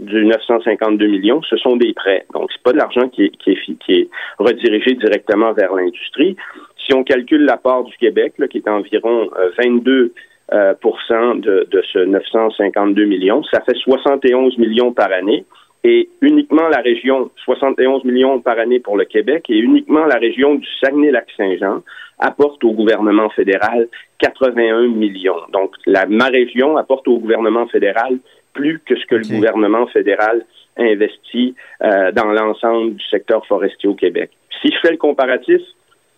du 0.00 0.24
952 0.24 1.06
millions, 1.06 1.42
ce 1.42 1.56
sont 1.56 1.76
des 1.76 1.92
prêts. 1.92 2.24
Donc, 2.32 2.50
c'est 2.52 2.62
pas 2.62 2.72
de 2.72 2.78
l'argent 2.78 3.08
qui 3.08 3.24
est, 3.24 3.36
qui, 3.36 3.50
est, 3.50 3.78
qui 3.78 3.92
est 3.92 4.08
redirigé 4.38 4.94
directement 4.94 5.52
vers 5.52 5.74
l'industrie. 5.74 6.36
Si 6.84 6.94
on 6.94 7.04
calcule 7.04 7.44
la 7.44 7.56
part 7.56 7.84
du 7.84 7.96
Québec, 7.96 8.34
là, 8.38 8.48
qui 8.48 8.58
est 8.58 8.68
environ 8.68 9.30
euh, 9.38 9.50
22 9.58 10.12
euh, 10.52 10.74
pourcent 10.80 11.36
de, 11.36 11.66
de 11.70 11.82
ce 11.92 11.98
952 11.98 13.04
millions, 13.04 13.42
ça 13.44 13.60
fait 13.60 13.76
71 13.76 14.58
millions 14.58 14.92
par 14.92 15.12
année. 15.12 15.44
Et 15.84 16.08
uniquement 16.22 16.68
la 16.68 16.80
région, 16.80 17.30
71 17.44 18.04
millions 18.04 18.40
par 18.40 18.58
année 18.58 18.80
pour 18.80 18.96
le 18.96 19.04
Québec, 19.04 19.44
et 19.50 19.58
uniquement 19.58 20.06
la 20.06 20.16
région 20.16 20.54
du 20.54 20.66
Saguenay-Lac-Saint-Jean 20.80 21.82
apporte 22.18 22.64
au 22.64 22.72
gouvernement 22.72 23.28
fédéral 23.30 23.88
81 24.18 24.88
millions. 24.88 25.36
Donc, 25.52 25.74
la, 25.84 26.06
ma 26.06 26.26
région 26.26 26.76
apporte 26.78 27.06
au 27.06 27.18
gouvernement 27.18 27.66
fédéral 27.66 28.18
plus 28.54 28.80
que 28.86 28.96
ce 28.96 29.04
que 29.06 29.16
le 29.16 29.28
gouvernement 29.28 29.86
fédéral 29.88 30.46
investit 30.78 31.54
euh, 31.82 32.12
dans 32.12 32.32
l'ensemble 32.32 32.94
du 32.94 33.04
secteur 33.10 33.44
forestier 33.46 33.88
au 33.88 33.94
Québec. 33.94 34.30
Si 34.62 34.72
je 34.72 34.78
fais 34.80 34.92
le 34.92 34.96
comparatif 34.96 35.60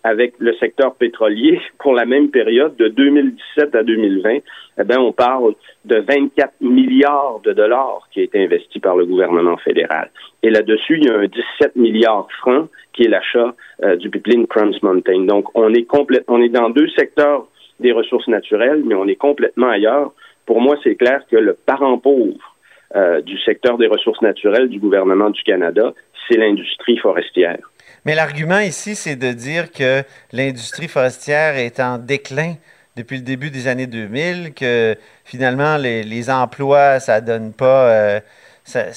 avec 0.07 0.35
le 0.39 0.53
secteur 0.55 0.95
pétrolier 0.95 1.59
pour 1.79 1.93
la 1.93 2.05
même 2.05 2.29
période 2.29 2.75
de 2.77 2.87
2017 2.87 3.75
à 3.75 3.83
2020, 3.83 4.37
eh 4.79 4.83
bien, 4.83 4.99
on 4.99 5.11
parle 5.11 5.53
de 5.85 5.97
24 5.99 6.53
milliards 6.61 7.39
de 7.43 7.51
dollars 7.51 8.07
qui 8.11 8.21
a 8.21 8.23
été 8.23 8.43
investi 8.43 8.79
par 8.79 8.95
le 8.95 9.05
gouvernement 9.05 9.57
fédéral. 9.57 10.09
Et 10.43 10.49
là-dessus, 10.49 10.97
il 10.97 11.05
y 11.05 11.09
a 11.09 11.17
un 11.17 11.25
17 11.25 11.75
milliards 11.75 12.27
francs 12.39 12.69
qui 12.93 13.03
est 13.03 13.09
l'achat 13.09 13.53
euh, 13.83 13.95
du 13.95 14.09
pipeline 14.09 14.47
Trans 14.47 14.71
Mountain. 14.81 15.25
Donc, 15.25 15.45
on 15.55 15.73
est 15.73 15.83
complète, 15.83 16.23
on 16.27 16.41
est 16.41 16.49
dans 16.49 16.69
deux 16.69 16.89
secteurs 16.89 17.47
des 17.79 17.91
ressources 17.91 18.27
naturelles, 18.27 18.83
mais 18.85 18.95
on 18.95 19.07
est 19.07 19.15
complètement 19.15 19.69
ailleurs. 19.69 20.13
Pour 20.45 20.61
moi, 20.61 20.77
c'est 20.83 20.95
clair 20.95 21.21
que 21.29 21.35
le 21.35 21.53
parent 21.53 21.97
pauvre 21.97 22.55
euh, 22.95 23.21
du 23.21 23.37
secteur 23.39 23.77
des 23.77 23.87
ressources 23.87 24.21
naturelles 24.21 24.69
du 24.69 24.79
gouvernement 24.79 25.29
du 25.31 25.43
Canada, 25.43 25.93
c'est 26.27 26.37
l'industrie 26.37 26.97
forestière. 26.97 27.59
Mais 28.07 28.15
l'argument 28.15 28.59
ici, 28.59 28.95
c'est 28.95 29.17
de 29.17 29.33
dire 29.33 29.69
que 29.69 30.01
l'industrie 30.31 30.87
forestière 30.87 31.57
est 31.57 31.81
en 31.81 31.97
déclin 31.97 32.53
depuis 32.95 33.17
le 33.17 33.21
début 33.21 33.49
des 33.49 33.67
années 33.67 33.85
2000, 33.85 34.53
que 34.53 34.95
finalement, 35.25 35.75
les, 35.75 36.29
emplois, 36.29 37.01
ça 37.01 37.19
donne 37.19 37.51
pas... 37.51 37.91
euh, 37.91 38.19
ça, 38.63 38.91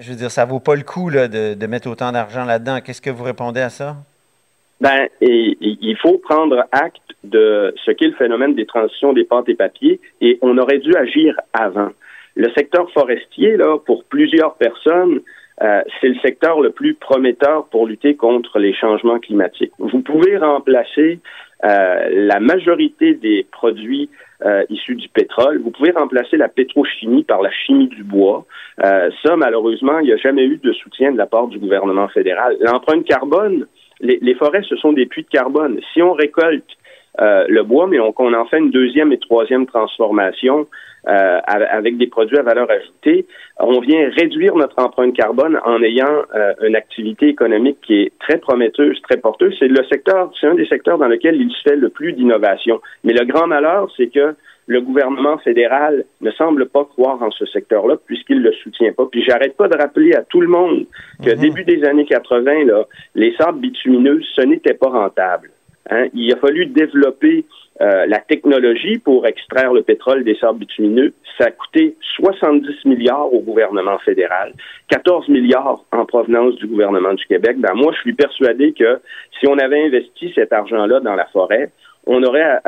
je 0.00 0.10
veux 0.10 0.16
dire, 0.16 0.32
ça 0.32 0.46
vaut 0.46 0.58
pas 0.58 0.74
le 0.74 0.82
coup 0.82 1.10
là, 1.10 1.28
de, 1.28 1.66
mettre 1.66 1.88
autant 1.88 2.10
d'argent 2.10 2.44
là-dedans. 2.44 2.80
Qu'est-ce 2.84 3.00
que 3.00 3.10
vous 3.10 3.22
répondez 3.22 3.60
à 3.60 3.68
ça? 3.68 3.94
Ben, 4.80 5.06
il 5.20 5.96
faut 6.02 6.18
prendre 6.18 6.64
acte 6.72 6.98
de 7.22 7.72
ce 7.84 7.92
qu'est 7.92 8.08
le 8.08 8.14
phénomène 8.14 8.56
des 8.56 8.66
transitions 8.66 9.12
des 9.12 9.22
pâtes 9.22 9.48
et 9.48 9.54
papiers, 9.54 10.00
et 10.20 10.40
on 10.42 10.58
aurait 10.58 10.78
dû 10.78 10.92
agir 10.96 11.36
avant. 11.52 11.90
Le 12.34 12.50
secteur 12.56 12.90
forestier, 12.90 13.56
là, 13.56 13.78
pour 13.78 14.02
plusieurs 14.02 14.56
personnes, 14.56 15.20
euh, 15.62 15.82
c'est 16.00 16.08
le 16.08 16.18
secteur 16.20 16.60
le 16.60 16.70
plus 16.70 16.94
prometteur 16.94 17.66
pour 17.66 17.86
lutter 17.86 18.16
contre 18.16 18.58
les 18.58 18.72
changements 18.72 19.18
climatiques. 19.18 19.72
Vous 19.78 20.00
pouvez 20.00 20.38
remplacer 20.38 21.20
euh, 21.64 22.08
la 22.12 22.40
majorité 22.40 23.14
des 23.14 23.46
produits 23.52 24.08
euh, 24.46 24.64
issus 24.70 24.94
du 24.94 25.08
pétrole. 25.10 25.60
Vous 25.62 25.70
pouvez 25.70 25.90
remplacer 25.90 26.38
la 26.38 26.48
pétrochimie 26.48 27.24
par 27.24 27.42
la 27.42 27.50
chimie 27.50 27.88
du 27.88 28.02
bois. 28.02 28.46
Euh, 28.82 29.10
ça, 29.22 29.36
malheureusement, 29.36 29.98
il 29.98 30.06
n'y 30.06 30.12
a 30.12 30.16
jamais 30.16 30.44
eu 30.44 30.56
de 30.56 30.72
soutien 30.72 31.12
de 31.12 31.18
la 31.18 31.26
part 31.26 31.48
du 31.48 31.58
gouvernement 31.58 32.08
fédéral. 32.08 32.56
L'empreinte 32.60 33.04
carbone 33.04 33.66
Les, 34.00 34.18
les, 34.22 34.34
forêts, 34.34 34.62
ce 34.66 34.76
sont 34.76 34.94
des 34.94 35.04
puits 35.04 35.24
de 35.24 35.28
carbone. 35.28 35.78
Si 35.92 36.00
on 36.00 36.14
récolte 36.14 36.64
euh, 37.20 37.44
le 37.48 37.62
bois, 37.62 37.86
mais 37.86 37.98
qu'on 38.14 38.34
en 38.34 38.44
fait 38.46 38.58
une 38.58 38.70
deuxième 38.70 39.12
et 39.12 39.18
troisième 39.18 39.66
transformation 39.66 40.66
euh, 41.08 41.40
avec 41.46 41.96
des 41.96 42.06
produits 42.06 42.38
à 42.38 42.42
valeur 42.42 42.70
ajoutée, 42.70 43.26
on 43.58 43.80
vient 43.80 44.10
réduire 44.10 44.54
notre 44.54 44.78
empreinte 44.78 45.14
carbone 45.16 45.58
en 45.64 45.82
ayant 45.82 46.22
euh, 46.34 46.52
une 46.62 46.76
activité 46.76 47.26
économique 47.28 47.78
qui 47.82 48.02
est 48.02 48.12
très 48.20 48.38
prometteuse, 48.38 49.00
très 49.02 49.16
porteuse. 49.16 49.56
C'est 49.58 49.68
le 49.68 49.82
secteur, 49.90 50.30
c'est 50.38 50.46
un 50.46 50.54
des 50.54 50.66
secteurs 50.66 50.98
dans 50.98 51.08
lequel 51.08 51.40
il 51.40 51.50
se 51.50 51.62
fait 51.62 51.76
le 51.76 51.88
plus 51.88 52.12
d'innovation. 52.12 52.80
Mais 53.02 53.12
le 53.12 53.24
grand 53.24 53.46
malheur, 53.46 53.90
c'est 53.96 54.08
que 54.08 54.34
le 54.66 54.80
gouvernement 54.80 55.38
fédéral 55.38 56.04
ne 56.20 56.30
semble 56.30 56.68
pas 56.68 56.84
croire 56.84 57.20
en 57.22 57.30
ce 57.32 57.44
secteur-là 57.46 57.96
puisqu'il 58.06 58.38
ne 58.38 58.44
le 58.44 58.52
soutient 58.52 58.92
pas. 58.92 59.06
Puis 59.10 59.24
j'arrête 59.24 59.56
pas 59.56 59.66
de 59.66 59.76
rappeler 59.76 60.14
à 60.14 60.22
tout 60.22 60.40
le 60.40 60.48
monde 60.48 60.86
que 61.24 61.30
Mhm. 61.30 61.40
début 61.40 61.64
des 61.64 61.82
années 61.84 62.04
80, 62.04 62.66
là, 62.66 62.84
les 63.16 63.34
sables 63.36 63.58
bitumineux, 63.58 64.20
ce 64.36 64.42
n'était 64.42 64.74
pas 64.74 64.90
rentable. 64.90 65.49
Hein? 65.88 66.08
Il 66.14 66.32
a 66.32 66.36
fallu 66.36 66.66
développer 66.66 67.44
euh, 67.80 68.04
la 68.06 68.18
technologie 68.18 68.98
pour 68.98 69.26
extraire 69.26 69.72
le 69.72 69.82
pétrole 69.82 70.22
des 70.22 70.36
sables 70.36 70.58
bitumineux. 70.58 71.14
Ça 71.38 71.46
a 71.46 71.50
coûté 71.50 71.96
70 72.16 72.84
milliards 72.84 73.32
au 73.32 73.40
gouvernement 73.40 73.98
fédéral, 74.00 74.52
14 74.88 75.28
milliards 75.28 75.82
en 75.90 76.04
provenance 76.04 76.56
du 76.56 76.66
gouvernement 76.66 77.14
du 77.14 77.24
Québec. 77.24 77.56
Ben, 77.58 77.72
moi, 77.74 77.92
je 77.94 78.00
suis 78.00 78.12
persuadé 78.12 78.72
que 78.72 79.00
si 79.38 79.48
on 79.48 79.56
avait 79.58 79.86
investi 79.86 80.30
cet 80.34 80.52
argent-là 80.52 81.00
dans 81.00 81.14
la 81.14 81.24
forêt, 81.26 81.70
on 82.06 82.22
aurait 82.22 82.58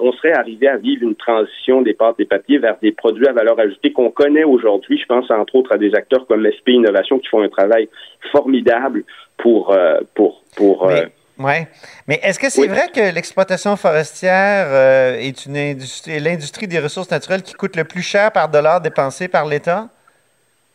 on 0.00 0.12
serait 0.12 0.32
arrivé 0.32 0.68
à 0.68 0.76
vivre 0.76 1.02
une 1.02 1.14
transition 1.14 1.82
des 1.82 1.94
pâtes 1.94 2.16
et 2.18 2.26
papiers 2.26 2.58
vers 2.58 2.76
des 2.82 2.92
produits 2.92 3.26
à 3.26 3.32
valeur 3.32 3.58
ajoutée 3.58 3.92
qu'on 3.92 4.10
connaît 4.10 4.44
aujourd'hui. 4.44 4.98
Je 4.98 5.06
pense 5.06 5.30
entre 5.30 5.56
autres 5.56 5.72
à 5.72 5.78
des 5.78 5.94
acteurs 5.94 6.26
comme 6.26 6.46
SP 6.46 6.68
Innovation 6.68 7.18
qui 7.18 7.28
font 7.28 7.42
un 7.42 7.48
travail 7.48 7.88
formidable 8.30 9.04
pour 9.38 9.72
euh, 9.72 10.00
pour 10.14 10.42
pour 10.56 10.88
euh, 10.88 11.06
Ouais. 11.38 11.66
Mais 12.06 12.20
est-ce 12.22 12.38
que 12.38 12.48
c'est 12.48 12.62
Oui. 12.62 12.68
vrai 12.68 12.88
que 12.94 13.12
l'exploitation 13.14 13.76
forestière 13.76 14.66
euh, 14.68 15.14
est 15.18 15.46
une 15.46 15.56
industrie, 15.56 16.20
l'industrie 16.20 16.68
des 16.68 16.78
ressources 16.78 17.10
naturelles 17.10 17.42
qui 17.42 17.54
coûte 17.54 17.74
le 17.76 17.84
plus 17.84 18.02
cher 18.02 18.30
par 18.32 18.48
dollar 18.48 18.80
dépensé 18.80 19.26
par 19.28 19.46
l'État? 19.46 19.88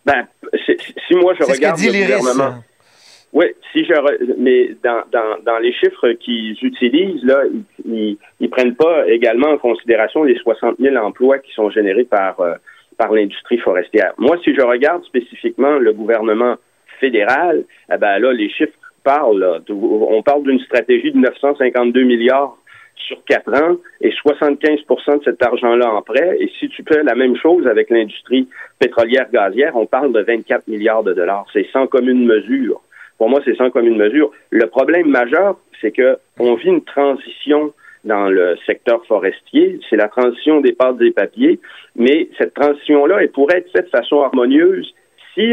ben, 0.05 0.27
si 1.07 1.15
moi 1.15 1.33
je 1.39 1.43
C'est 1.43 1.53
ce 1.53 1.59
que 1.59 1.65
regarde 1.65 1.77
dit 1.77 1.87
le 1.87 2.17
gouvernement, 2.17 2.55
Oui, 3.31 3.45
si 3.71 3.85
je 3.85 3.93
re- 3.93 4.33
mais 4.37 4.71
dans, 4.83 5.03
dans, 5.11 5.37
dans 5.43 5.59
les 5.59 5.71
chiffres 5.73 6.11
qu'ils 6.13 6.57
utilisent, 6.63 7.23
là, 7.23 7.43
ils, 7.85 8.17
ils 8.39 8.49
prennent 8.49 8.75
pas 8.75 9.07
également 9.07 9.49
en 9.51 9.57
considération 9.57 10.23
les 10.23 10.37
60 10.39 10.75
000 10.79 10.95
emplois 10.97 11.37
qui 11.39 11.51
sont 11.53 11.69
générés 11.69 12.05
par, 12.05 12.39
euh, 12.39 12.55
par 12.97 13.11
l'industrie 13.13 13.59
forestière. 13.59 14.13
Moi, 14.17 14.37
si 14.43 14.55
je 14.55 14.61
regarde 14.61 15.03
spécifiquement 15.05 15.77
le 15.77 15.93
gouvernement 15.93 16.55
fédéral, 16.99 17.63
eh 17.93 17.97
ben 17.97 18.17
là, 18.19 18.33
les 18.33 18.49
chiffres 18.49 18.73
On 19.05 20.21
parle 20.23 20.43
d'une 20.43 20.59
stratégie 20.59 21.11
de 21.11 21.17
952 21.17 22.03
milliards 22.03 22.57
sur 22.95 23.23
quatre 23.25 23.53
ans 23.53 23.77
et 24.01 24.09
75% 24.09 25.19
de 25.19 25.23
cet 25.23 25.43
argent-là 25.43 25.91
en 25.91 26.01
prêt. 26.01 26.37
Et 26.39 26.51
si 26.59 26.69
tu 26.69 26.83
fais 26.87 27.03
la 27.03 27.15
même 27.15 27.35
chose 27.35 27.65
avec 27.67 27.89
l'industrie 27.89 28.47
pétrolière 28.77 29.29
gazière, 29.31 29.75
on 29.75 29.85
parle 29.85 30.13
de 30.13 30.21
24 30.21 30.67
milliards 30.67 31.03
de 31.03 31.13
dollars. 31.13 31.45
C'est 31.53 31.67
sans 31.71 31.87
commune 31.87 32.25
mesure. 32.25 32.81
Pour 33.17 33.29
moi, 33.29 33.41
c'est 33.43 33.55
sans 33.55 33.69
commune 33.69 33.97
mesure. 33.97 34.31
Le 34.49 34.67
problème 34.67 35.07
majeur, 35.07 35.57
c'est 35.81 35.91
que 35.91 36.17
on 36.39 36.55
vit 36.55 36.69
une 36.69 36.83
transition 36.83 37.73
dans 38.05 38.29
le 38.29 38.55
secteur 38.65 39.05
forestier. 39.07 39.79
C'est 39.89 39.97
la 39.97 40.07
transition 40.07 40.61
des 40.61 40.73
pâtes 40.73 41.01
et 41.01 41.11
papiers. 41.11 41.59
Mais 41.95 42.29
cette 42.37 42.53
transition-là, 42.53 43.17
elle 43.21 43.31
pourrait 43.31 43.57
être 43.57 43.71
faite 43.71 43.85
de 43.85 43.89
façon 43.89 44.21
harmonieuse 44.21 44.93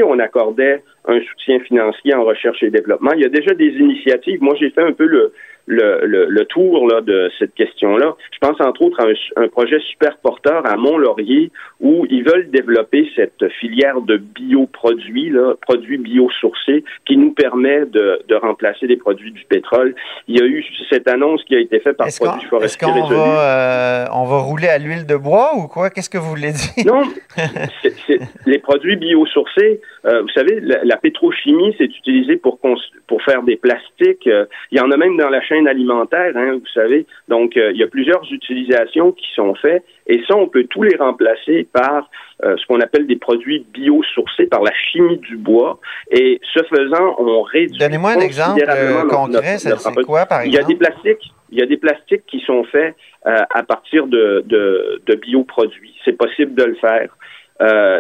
on 0.03 0.19
accordait 0.19 0.83
un 1.07 1.21
soutien 1.21 1.61
financier 1.61 2.15
en 2.15 2.25
recherche 2.25 2.63
et 2.63 2.71
développement. 2.71 3.13
Il 3.13 3.23
y 3.23 3.25
a 3.25 3.29
déjà 3.29 3.55
des 3.55 3.69
initiatives. 3.69 4.43
Moi, 4.43 4.55
j'ai 4.59 4.71
fait 4.71 4.83
un 4.83 4.93
peu 4.93 5.07
le, 5.07 5.33
le, 5.67 6.01
le, 6.07 6.27
le 6.27 6.45
tour 6.47 6.87
là, 6.89 7.01
de 7.01 7.31
cette 7.39 7.55
question-là. 7.55 8.15
Je 8.33 8.39
pense 8.39 8.61
entre 8.61 8.83
autres 8.83 9.01
à 9.01 9.05
un, 9.05 9.45
un 9.45 9.49
projet 9.49 9.79
super 9.81 10.17
porteur 10.19 10.65
à 10.67 10.77
Mont-Laurier 10.77 11.51
où 11.81 12.07
ils 12.09 12.25
veulent 12.25 12.51
développer 12.51 13.11
cette 13.17 13.49
filière 13.61 14.01
de 14.01 14.17
bioproduits, 14.17 15.31
là, 15.31 15.55
produits 15.61 15.99
biosourcés, 15.99 16.85
qui 17.05 17.17
nous 17.17 17.33
permet 17.33 17.85
de, 17.87 18.21
de 18.29 18.35
remplacer 18.37 18.87
des 18.87 18.97
produits 18.97 19.33
du 19.33 19.45
pétrole. 19.45 19.95
Il 20.29 20.39
y 20.39 20.43
a 20.43 20.47
eu 20.47 20.65
cette 20.91 21.09
annonce 21.09 21.43
qui 21.45 21.57
a 21.57 21.61
été 21.61 21.81
faite 21.81 21.97
par 21.97 22.07
Est-ce 22.07 22.21
qu'on, 22.21 22.27
Produits 22.27 22.43
est-ce 22.43 22.49
Forestiers 22.49 22.87
qu'on 22.87 22.93
Résolus. 22.95 23.15
va, 23.21 24.05
euh, 24.05 24.05
on 24.15 24.25
va 24.25 24.39
rouler 24.39 24.69
à 24.69 24.79
l'huile 24.79 25.07
de 25.07 25.17
bois 25.17 25.51
ou 25.57 25.67
quoi? 25.67 25.91
Qu'est-ce 25.91 26.11
que 26.11 26.19
vous 26.19 26.31
voulez 26.31 26.53
dire? 26.53 26.87
Non, 26.87 27.03
les 28.47 28.59
produits 28.59 28.97
biosourcés, 28.97 29.81
euh, 30.07 30.23
vous 30.23 30.29
savez, 30.31 30.61
la, 30.61 30.85
la 30.85 30.97
pétrochimie, 30.97 31.75
c'est 31.79 31.85
utilisé 31.85 32.37
pour, 32.37 32.59
pour 33.07 33.23
faire 33.23 33.43
des 33.43 33.57
plastiques. 33.57 34.27
Euh, 34.27 34.47
il 34.71 34.79
y 34.79 34.81
en 34.81 34.91
a 34.91 34.97
même 34.97 35.17
dans 35.17 35.29
la 35.29 35.41
chaîne 35.43 35.56
alimentaire, 35.65 36.33
hein, 36.37 36.53
vous 36.55 36.73
savez. 36.75 37.07
Donc, 37.29 37.57
euh, 37.57 37.73
il 37.73 37.79
y 37.79 37.83
a 37.83 37.87
plusieurs 37.87 38.23
utilisations 38.31 39.13
qui 39.13 39.27
sont 39.35 39.55
faites. 39.55 39.85
Et 40.07 40.23
ça, 40.29 40.37
on 40.37 40.49
peut 40.49 40.65
tous 40.65 40.83
les 40.83 40.97
remplacer 40.97 41.67
par 41.73 42.11
euh, 42.45 42.57
ce 42.59 42.67
qu'on 42.67 42.81
appelle 42.81 43.07
des 43.07 43.17
produits 43.17 43.67
biosourcés, 43.73 44.47
par 44.47 44.63
la 44.63 44.73
chimie 44.75 45.19
du 45.19 45.37
bois. 45.37 45.81
Et 46.11 46.41
ce 46.55 46.63
faisant, 46.65 47.17
on 47.19 47.43
réduit 47.43 47.79
Donnez-moi 47.79 48.13
un 48.13 48.21
exemple 48.21 48.65
euh, 48.69 49.03
concret. 49.09 49.59
C'est, 49.59 49.75
quoi, 50.05 50.27
par 50.27 50.45
Il 50.45 50.53
y 50.53 50.59
a 50.59 50.63
des 50.63 50.73
exemple? 50.73 50.93
plastiques, 50.93 51.33
il 51.51 51.59
y 51.59 51.63
a 51.63 51.67
des 51.67 51.77
plastiques 51.79 52.27
qui 52.27 52.41
sont 52.41 52.65
faits 52.65 52.95
euh, 53.27 53.43
à 53.51 53.63
partir 53.63 54.07
de, 54.07 54.45
de, 54.47 55.01
de 55.07 55.15
bioproduits. 55.15 55.95
C'est 56.05 56.17
possible 56.17 56.55
de 56.55 56.65
le 56.65 56.75
faire. 56.75 57.17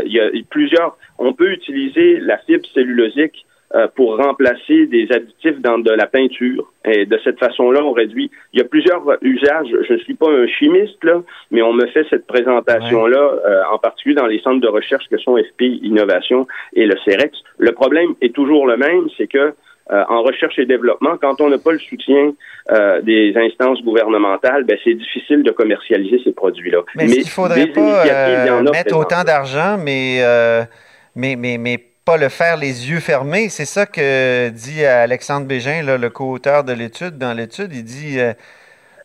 Il 0.04 0.12
y 0.12 0.20
a 0.20 0.28
plusieurs. 0.50 0.98
On 1.18 1.32
peut 1.32 1.50
utiliser 1.50 2.20
la 2.20 2.36
fibre 2.38 2.66
cellulosique 2.74 3.46
euh, 3.76 3.86
pour 3.94 4.16
remplacer 4.16 4.86
des 4.86 5.06
additifs 5.12 5.60
dans 5.60 5.78
de 5.78 5.92
la 5.92 6.06
peinture. 6.06 6.72
Et 6.84 7.06
de 7.06 7.18
cette 7.22 7.38
façon-là, 7.38 7.84
on 7.84 7.92
réduit. 7.92 8.30
Il 8.52 8.58
y 8.58 8.62
a 8.62 8.64
plusieurs 8.64 9.02
usages. 9.22 9.68
Je 9.88 9.92
ne 9.92 9.98
suis 9.98 10.14
pas 10.14 10.30
un 10.30 10.46
chimiste, 10.46 11.02
là, 11.04 11.22
mais 11.50 11.62
on 11.62 11.72
me 11.72 11.86
fait 11.88 12.06
cette 12.10 12.26
présentation-là, 12.26 13.18
euh, 13.18 13.62
en 13.70 13.78
particulier 13.78 14.14
dans 14.14 14.26
les 14.26 14.40
centres 14.40 14.60
de 14.60 14.68
recherche 14.68 15.04
que 15.10 15.18
sont 15.18 15.36
FP 15.36 15.62
Innovation 15.82 16.46
et 16.74 16.86
le 16.86 16.94
CEREX. 17.04 17.36
Le 17.58 17.72
problème 17.72 18.14
est 18.20 18.34
toujours 18.34 18.66
le 18.66 18.76
même, 18.76 19.08
c'est 19.16 19.26
que 19.26 19.54
euh, 19.92 20.02
en 20.08 20.22
recherche 20.22 20.58
et 20.58 20.66
développement, 20.66 21.16
quand 21.20 21.40
on 21.40 21.48
n'a 21.48 21.58
pas 21.58 21.72
le 21.72 21.78
soutien 21.78 22.32
euh, 22.72 23.00
des 23.02 23.34
instances 23.36 23.80
gouvernementales, 23.82 24.64
ben, 24.64 24.76
c'est 24.82 24.94
difficile 24.94 25.44
de 25.44 25.52
commercialiser 25.52 26.20
ces 26.24 26.32
produits-là. 26.32 26.78
Mais 26.96 27.06
qu'il 27.06 27.18
ne 27.20 27.24
faudrait 27.26 27.68
pas 27.68 28.04
il 28.04 28.10
euh, 28.10 28.62
mettre 28.72 28.96
autant 28.96 29.22
d'argent, 29.22 29.76
mais, 29.78 30.18
euh, 30.22 30.64
mais, 31.14 31.36
mais, 31.36 31.56
mais 31.58 31.78
pas 32.06 32.16
le 32.16 32.30
faire 32.30 32.56
les 32.56 32.88
yeux 32.88 33.00
fermés? 33.00 33.50
C'est 33.50 33.66
ça 33.66 33.84
que 33.84 34.48
dit 34.48 34.84
Alexandre 34.86 35.46
Bégin, 35.46 35.82
là, 35.82 35.98
le 35.98 36.08
co-auteur 36.08 36.64
de 36.64 36.72
l'étude. 36.72 37.18
Dans 37.18 37.34
l'étude, 37.34 37.74
il 37.74 37.84
dit 37.84 38.18
euh, 38.20 38.32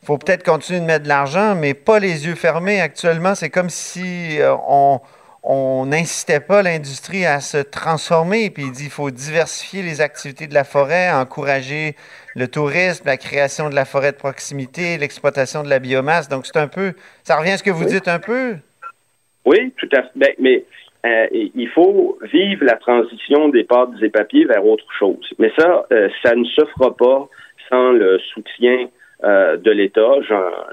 faut 0.06 0.18
peut-être 0.18 0.44
continuer 0.44 0.80
de 0.80 0.86
mettre 0.86 1.04
de 1.04 1.10
l'argent, 1.10 1.56
mais 1.56 1.74
pas 1.74 2.00
les 2.00 2.28
yeux 2.28 2.36
fermés. 2.36 2.80
Actuellement, 2.80 3.36
c'est 3.36 3.50
comme 3.50 3.70
si 3.70 4.40
euh, 4.40 4.56
on 4.68 5.02
on 5.44 5.88
n'incitait 5.88 6.40
pas 6.40 6.62
l'industrie 6.62 7.26
à 7.26 7.40
se 7.40 7.58
transformer. 7.58 8.52
Puis 8.52 8.66
il 8.66 8.72
dit 8.72 8.84
il 8.86 8.90
faut 8.92 9.10
diversifier 9.10 9.82
les 9.82 10.00
activités 10.00 10.46
de 10.46 10.54
la 10.54 10.64
forêt, 10.64 11.12
encourager 11.12 11.96
le 12.36 12.48
tourisme, 12.48 13.04
la 13.08 13.18
création 13.18 13.68
de 13.70 13.74
la 13.76 13.86
forêt 13.86 14.12
de 14.12 14.18
proximité, 14.18 15.00
l'exploitation 15.00 15.64
de 15.64 15.70
la 15.70 15.80
biomasse. 15.80 16.30
Donc 16.30 16.46
c'est 16.46 16.58
un 16.60 16.68
peu, 16.68 16.94
ça 17.24 17.38
revient 17.38 17.54
à 17.54 17.58
ce 17.58 17.64
que 17.64 17.72
vous 17.72 17.86
Oui. 17.86 17.92
dites 17.92 18.08
un 18.08 18.20
peu? 18.20 18.58
Oui, 19.46 19.74
tout 19.78 19.90
à 19.94 20.04
fait. 20.04 20.10
Ben, 20.16 20.30
mais 20.40 20.64
euh, 21.06 21.28
il 21.32 21.68
faut 21.70 22.20
vivre 22.32 22.64
la 22.64 22.76
transition 22.76 23.50
des 23.50 23.64
pâtes 23.64 23.90
et 24.02 24.10
papiers 24.10 24.46
vers 24.46 24.66
autre 24.66 24.86
chose. 24.98 25.28
Mais 25.40 25.52
ça, 25.58 25.86
euh, 25.92 26.10
ça 26.24 26.36
ne 26.36 26.46
se 26.46 26.64
fera 26.66 26.96
pas 26.96 27.28
sans 27.70 27.92
le 27.92 28.20
soutien 28.20 28.88
euh, 29.24 29.58
de 29.58 29.72
l'État, 29.72 30.14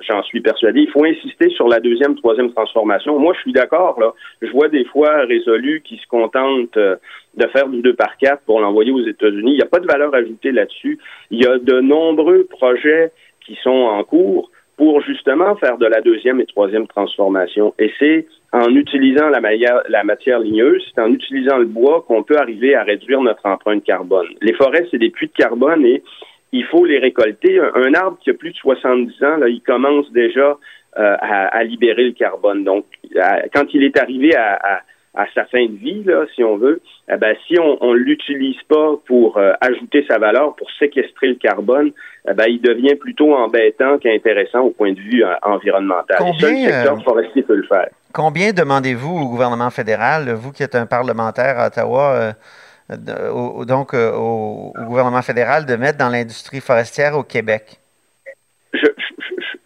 j'en, 0.07 0.23
suis 0.25 0.41
persuadé. 0.41 0.81
Il 0.81 0.91
faut 0.91 1.05
insister 1.05 1.49
sur 1.51 1.69
la 1.69 1.81
deuxième, 1.81 2.15
troisième 2.17 2.53
transformation. 2.53 3.19
Moi, 3.19 3.35
je 3.35 3.41
suis 3.41 3.53
d'accord. 3.53 3.99
Là, 4.01 4.13
je 4.43 4.51
vois 4.51 4.69
des 4.69 4.85
fois 4.87 5.25
résolus 5.25 5.83
qui 5.83 5.97
se 5.97 6.07
contentent 6.07 6.77
de 6.77 7.47
faire 7.53 7.69
du 7.69 7.81
2 7.83 7.95
par 7.95 8.17
4 8.19 8.43
pour 8.45 8.61
l'envoyer 8.61 8.91
aux 8.91 9.07
États-Unis. 9.07 9.53
Il 9.53 9.57
n'y 9.57 9.63
a 9.63 9.67
pas 9.67 9.81
de 9.81 9.87
valeur 9.87 10.15
ajoutée 10.15 10.53
là-dessus. 10.53 10.99
Il 11.31 11.43
y 11.43 11.47
a 11.47 11.59
de 11.59 11.81
nombreux 11.81 12.45
projets 12.45 13.13
qui 13.47 13.57
sont 13.63 13.71
en 13.71 14.03
cours 14.05 14.51
pour 14.79 15.03
justement 15.03 15.57
faire 15.57 15.77
de 15.77 15.87
la 15.87 16.01
deuxième 16.01 16.41
et 16.41 16.47
troisième 16.47 16.87
transformation. 16.87 17.75
Et 17.81 17.93
c'est 17.99 18.27
en 18.53 18.69
utilisant 18.75 19.29
la, 19.29 19.41
matière, 19.41 20.39
ligneuse, 20.39 20.83
c'est 20.95 21.03
en 21.03 21.13
utilisant 21.13 21.59
le 21.59 21.67
bois 21.67 22.05
qu'on 22.07 22.23
peut 22.23 22.39
arriver 22.39 22.75
à 22.77 22.85
réduire 22.85 23.21
notre 23.21 23.45
empreinte 23.45 23.85
carbone. 23.85 24.29
Les 24.41 24.55
forêts, 24.55 24.87
c'est 24.91 24.99
des 24.99 25.11
puits 25.11 25.27
de 25.27 25.33
carbone 25.33 25.85
et 25.85 26.03
il 26.53 26.65
faut 26.65 26.87
les 26.87 26.99
récolter. 26.99 27.59
Un, 27.59 27.93
arbre 27.93 28.19
qui 28.23 28.31
a 28.31 28.35
plus 28.35 28.53
de 28.53 28.57
70 28.57 29.25
ans, 29.25 29.37
là, 29.39 29.49
il 29.49 29.61
commence 29.61 30.11
déjà 30.13 30.57
euh, 30.99 31.17
à, 31.21 31.63
libérer 31.65 32.05
le 32.05 32.13
carbone. 32.13 32.63
Donc, 32.63 32.87
quand 33.53 33.75
il 33.75 33.83
est 33.83 33.99
arrivé 34.01 34.35
à, 34.37 34.55
à 34.55 34.81
à 35.15 35.27
sa 35.35 35.45
fin 35.47 35.65
de 35.67 35.73
vie, 35.77 36.05
là, 36.05 36.27
si 36.35 36.45
on 36.45 36.57
veut, 36.59 36.81
eh 37.13 37.17
ben, 37.17 37.35
si 37.47 37.59
on 37.59 37.93
ne 37.93 37.97
l'utilise 37.99 38.61
pas 38.69 38.95
pour 39.07 39.37
euh, 39.39 39.53
ajouter 39.61 40.05
sa 40.09 40.19
valeur, 40.19 40.55
pour 40.57 40.71
séquestrer 40.79 41.29
le 41.29 41.35
carbone, 41.37 41.91
eh 42.31 42.35
ben, 42.35 42.45
il 42.49 42.61
devient 42.61 42.95
plutôt 42.95 43.35
embêtant 43.35 43.99
qu'intéressant 43.99 44.61
au 44.61 44.71
point 44.71 44.93
de 44.93 45.01
vue 45.01 45.25
euh, 45.25 45.35
environnemental. 45.43 46.19
Combien, 46.19 46.49
Et 46.51 46.67
le 46.67 46.71
secteur 46.73 46.99
euh, 46.99 47.03
forestier 47.03 47.43
peut 47.43 47.57
le 47.57 47.65
faire. 47.67 47.89
Combien 48.13 48.53
demandez-vous 48.53 49.17
au 49.19 49.29
gouvernement 49.29 49.71
fédéral, 49.71 50.31
vous 50.35 50.53
qui 50.53 50.63
êtes 50.63 50.75
un 50.75 50.87
parlementaire 50.87 51.59
à 51.59 51.67
Ottawa, 51.69 52.15
euh, 52.91 53.31
au- 53.31 53.65
donc 53.65 53.95
au, 53.95 54.73
au 54.79 54.85
gouvernement 54.87 55.23
fédéral 55.23 55.67
de 55.67 55.75
mettre 55.77 55.99
dans 55.99 56.09
l'industrie 56.09 56.61
forestière 56.61 57.17
au 57.17 57.23
Québec? 57.23 57.79
je, 58.73 58.87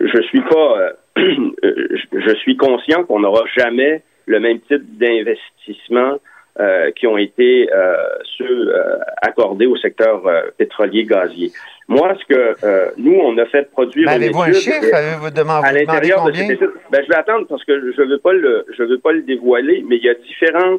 je, 0.00 0.06
je 0.06 0.22
suis 0.22 0.40
pas, 0.40 0.92
je, 1.16 2.20
je 2.26 2.34
suis 2.36 2.56
conscient 2.56 3.04
qu'on 3.04 3.20
n'aura 3.20 3.42
jamais 3.56 4.02
le 4.26 4.40
même 4.40 4.60
type 4.60 4.98
d'investissement 4.98 6.18
euh, 6.60 6.90
qui 6.92 7.06
ont 7.06 7.16
été 7.16 7.68
euh, 7.72 7.96
ceux 8.36 8.44
euh, 8.74 8.98
accordés 9.22 9.66
au 9.66 9.76
secteur 9.76 10.26
euh, 10.26 10.42
pétrolier 10.58 11.04
gazier. 11.04 11.50
Moi, 11.88 12.14
ce 12.20 12.34
que 12.34 12.54
euh, 12.64 12.90
nous 12.98 13.14
on 13.14 13.36
a 13.38 13.46
fait 13.46 13.70
produire 13.70 14.06
Ben, 14.08 14.14
Avez-vous 14.16 14.42
un 14.42 14.52
chiffre? 14.52 14.94
Avez-vous 14.94 15.30
demandé, 15.30 15.66
à 15.66 15.70
vous 15.70 15.76
demandé 15.76 15.78
l'intérieur 15.86 16.24
de 16.24 16.30
combien? 16.30 16.46
cette 16.46 16.56
étude? 16.62 16.70
Ben, 16.90 17.02
je 17.02 17.08
vais 17.08 17.16
attendre 17.16 17.46
parce 17.48 17.64
que 17.64 17.92
je 17.92 18.02
veux 18.02 18.18
pas 18.18 18.32
le, 18.32 18.66
je 18.76 18.82
veux 18.82 18.98
pas 18.98 19.12
le 19.12 19.22
dévoiler, 19.22 19.82
mais 19.88 19.96
il 19.96 20.04
y 20.04 20.10
a 20.10 20.14
différents, 20.14 20.78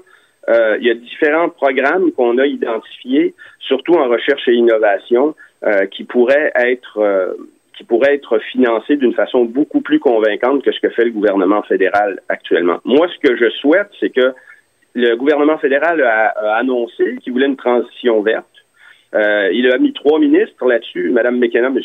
euh, 0.50 0.78
il 0.80 0.86
y 0.88 0.92
a 0.92 0.94
différents 0.94 1.50
programmes 1.50 2.12
qu'on 2.12 2.38
a 2.38 2.46
identifiés, 2.46 3.34
surtout 3.60 3.94
en 3.96 4.08
recherche 4.08 4.48
et 4.48 4.54
innovation, 4.54 5.36
euh, 5.66 5.86
qui 5.88 6.04
pourraient 6.04 6.52
être, 6.56 7.00
euh, 7.00 7.34
qui 7.78 7.84
pourraient 7.84 8.16
être 8.16 8.40
financés 8.52 8.96
d'une 8.98 9.14
façon 9.14 9.46
beaucoup 9.46 9.82
plus 9.82 10.00
convaincante 10.00 10.64
que 10.64 10.72
ce 10.72 10.80
que 10.80 10.90
fait 10.90 11.06
le 11.06 11.12
gouvernement 11.12 11.62
fédéral 11.64 12.20
actuellement. 12.30 12.78
Moi, 12.86 13.08
ce 13.08 13.28
que 13.28 13.36
je 13.36 13.50
souhaite, 13.50 13.90
c'est 14.00 14.10
que 14.10 14.34
le 14.96 15.16
gouvernement 15.16 15.58
fédéral 15.58 16.02
a, 16.04 16.56
annoncé 16.56 17.18
qu'il 17.22 17.34
voulait 17.34 17.48
une 17.48 17.58
transition 17.58 18.22
verte. 18.22 18.46
Euh, 19.16 19.50
il 19.54 19.72
a 19.72 19.78
mis 19.78 19.94
trois 19.94 20.18
ministres 20.18 20.66
là-dessus, 20.68 21.12
Mme 21.12 21.38
McKenna, 21.38 21.68
M. 21.68 21.78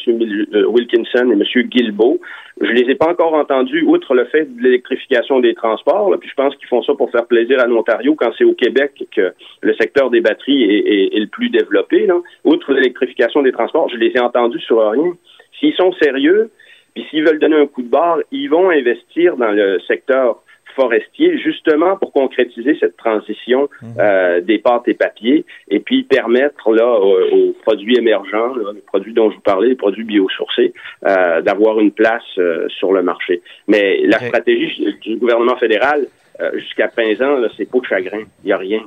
Euh, 0.55 0.65
Wilkinson 0.67 1.31
et 1.31 1.35
M. 1.35 1.43
Guilbeault. 1.69 2.19
Je 2.61 2.71
les 2.71 2.91
ai 2.91 2.95
pas 2.95 3.09
encore 3.11 3.35
entendus, 3.35 3.83
outre 3.87 4.15
le 4.15 4.25
fait 4.27 4.45
de 4.47 4.63
l'électrification 4.63 5.39
des 5.41 5.53
transports. 5.55 6.11
là, 6.11 6.17
puis 6.17 6.29
je 6.31 6.35
pense 6.35 6.57
qu'ils 6.57 6.69
font 6.69 6.83
ça 6.83 6.95
pour 6.95 7.11
faire 7.11 7.27
plaisir 7.27 7.61
à 7.61 7.67
l'Ontario 7.67 8.15
quand 8.15 8.31
c'est 8.39 8.45
au 8.45 8.55
Québec 8.55 8.93
que 9.15 9.33
le 9.61 9.75
secteur 9.75 10.09
des 10.09 10.23
batteries 10.23 10.63
est, 10.63 10.79
est- 10.79 11.17
est 11.17 11.21
le 11.21 11.27
plus 11.27 11.51
développé. 11.51 12.07
Là. 12.07 12.19
Outre 12.45 12.73
l'électrification 12.73 13.43
des 13.43 13.53
transports, 13.53 13.91
je 13.91 13.97
les 13.99 14.13
ai 14.15 14.21
entendus 14.21 14.61
sur 14.61 14.79
rien. 14.91 15.13
S'ils 15.59 15.75
sont 15.75 15.93
sérieux, 15.95 16.51
puis 16.95 17.05
s'ils 17.11 17.25
veulent 17.25 17.39
donner 17.39 17.57
un 17.57 17.67
coup 17.67 17.83
de 17.83 17.89
barre, 17.89 18.19
ils 18.33 18.49
vont 18.49 18.71
investir 18.71 19.37
dans 19.37 19.51
le 19.51 19.79
secteur 19.87 20.43
forestier 20.77 21.39
justement 21.39 21.97
pour 21.97 22.13
concrétiser 22.13 22.77
cette 22.79 22.97
transition 22.97 23.69
euh, 23.99 24.41
des 24.41 24.59
pâtes 24.59 24.87
et 24.87 24.95
papiers 24.95 25.45
et 25.69 25.81
puis 25.81 26.05
permettre 26.05 26.73
là 26.73 26.87
aux, 27.01 27.19
aux 27.35 27.53
produits 27.65 27.97
émergents, 27.97 28.55
là, 28.55 28.71
les 28.75 28.81
produits 28.83 29.13
dont 29.13 29.29
je 29.31 29.37
vous 29.37 29.41
parlais, 29.43 29.69
les 29.71 29.75
produits 29.75 30.05
biosourcés, 30.05 30.73
euh, 31.05 31.41
d'avoir 31.41 31.81
une 31.81 31.91
place 31.91 32.23
euh, 32.39 32.69
sur 32.69 32.93
le 32.93 33.03
marché. 33.03 33.43
Mais 33.67 34.03
la 34.07 34.19
stratégie 34.29 34.87
du 35.03 35.17
gouvernement 35.17 35.57
fédéral 35.57 36.07
euh, 36.41 36.53
jusqu'à 36.59 36.87
présent, 36.89 37.39
c'est 37.57 37.69
pas 37.69 37.79
de 37.81 37.85
chagrin, 37.87 38.23
il 38.45 38.47
n'y 38.47 38.53
a 38.53 38.59
rien. 38.59 38.83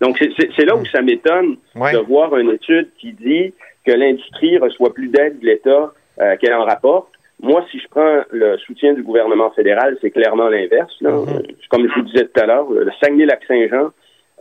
Donc 0.00 0.18
c'est- 0.18 0.64
là 0.64 0.74
où 0.76 0.84
ça 0.86 1.00
m'étonne 1.00 1.56
Ouais. 1.76 1.92
de 1.92 1.98
voir 1.98 2.36
une 2.36 2.50
étude 2.50 2.88
qui 2.98 3.12
dit 3.12 3.54
que 3.86 3.92
l'industrie 3.92 4.58
reçoit 4.58 4.92
plus 4.92 5.08
d'aide 5.08 5.38
de 5.38 5.46
l'État 5.46 5.92
euh, 6.20 6.36
qu'elle 6.36 6.54
en 6.54 6.64
rapporte. 6.64 7.08
Moi, 7.42 7.64
si 7.70 7.78
je 7.78 7.86
prends 7.90 8.22
le 8.30 8.56
soutien 8.58 8.94
du 8.94 9.02
gouvernement 9.02 9.50
fédéral, 9.50 9.96
c'est 10.00 10.10
clairement 10.10 10.48
l'inverse. 10.48 10.92
là. 11.02 11.10
Euh, 11.10 11.24
Comme 11.70 11.86
je 11.88 11.94
vous 12.00 12.06
disais 12.06 12.24
tout 12.26 12.40
à 12.40 12.46
l'heure, 12.46 12.66
le 12.70 12.90
Saguenay-Lac-Saint-Jean 13.00 13.90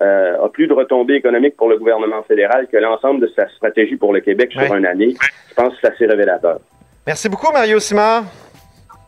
euh, 0.02 0.44
a 0.46 0.50
plus 0.50 0.68
de 0.68 0.74
retombées 0.74 1.16
économiques 1.16 1.58
pour 1.58 1.70
le 1.70 1.78
gouvernement 1.78 2.24
fédéral 2.24 2.68
que 2.72 2.78
l'ensemble 2.78 3.20
de 3.22 3.30
sa 3.36 3.48
stratégie 3.50 3.96
pour 3.98 4.14
le 4.14 4.22
Québec 4.22 4.52
Ouais. 4.58 4.66
sur 4.66 4.76
une 4.76 4.86
année. 4.86 5.14
Je 5.50 5.54
pense 5.56 5.74
que 5.74 5.80
c'est 5.82 5.92
assez 5.94 6.06
révélateur. 6.06 6.60
Merci 7.06 7.28
beaucoup, 7.30 7.52
Mario 7.52 7.80
Simard. 7.80 8.24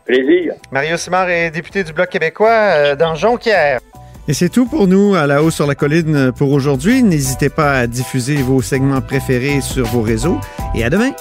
Plaisir. 0.06 0.54
Mario 0.70 0.96
Simard 0.96 1.28
est 1.30 1.50
député 1.50 1.82
du 1.84 1.92
Bloc 1.92 2.08
québécois 2.08 2.48
euh, 2.50 2.96
dans 2.96 3.14
Jonquière. 3.14 3.80
Et 4.26 4.34
c'est 4.34 4.50
tout 4.50 4.66
pour 4.66 4.86
nous 4.86 5.14
à 5.14 5.26
la 5.26 5.42
haut 5.42 5.50
sur 5.50 5.66
la 5.66 5.74
colline 5.74 6.32
pour 6.36 6.52
aujourd'hui. 6.52 7.02
N'hésitez 7.02 7.48
pas 7.48 7.72
à 7.72 7.86
diffuser 7.86 8.36
vos 8.36 8.60
segments 8.60 9.00
préférés 9.00 9.62
sur 9.62 9.86
vos 9.86 10.02
réseaux 10.02 10.38
et 10.74 10.84
à 10.84 10.90
demain. 10.90 11.12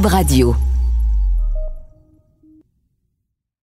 Radio. 0.00 0.56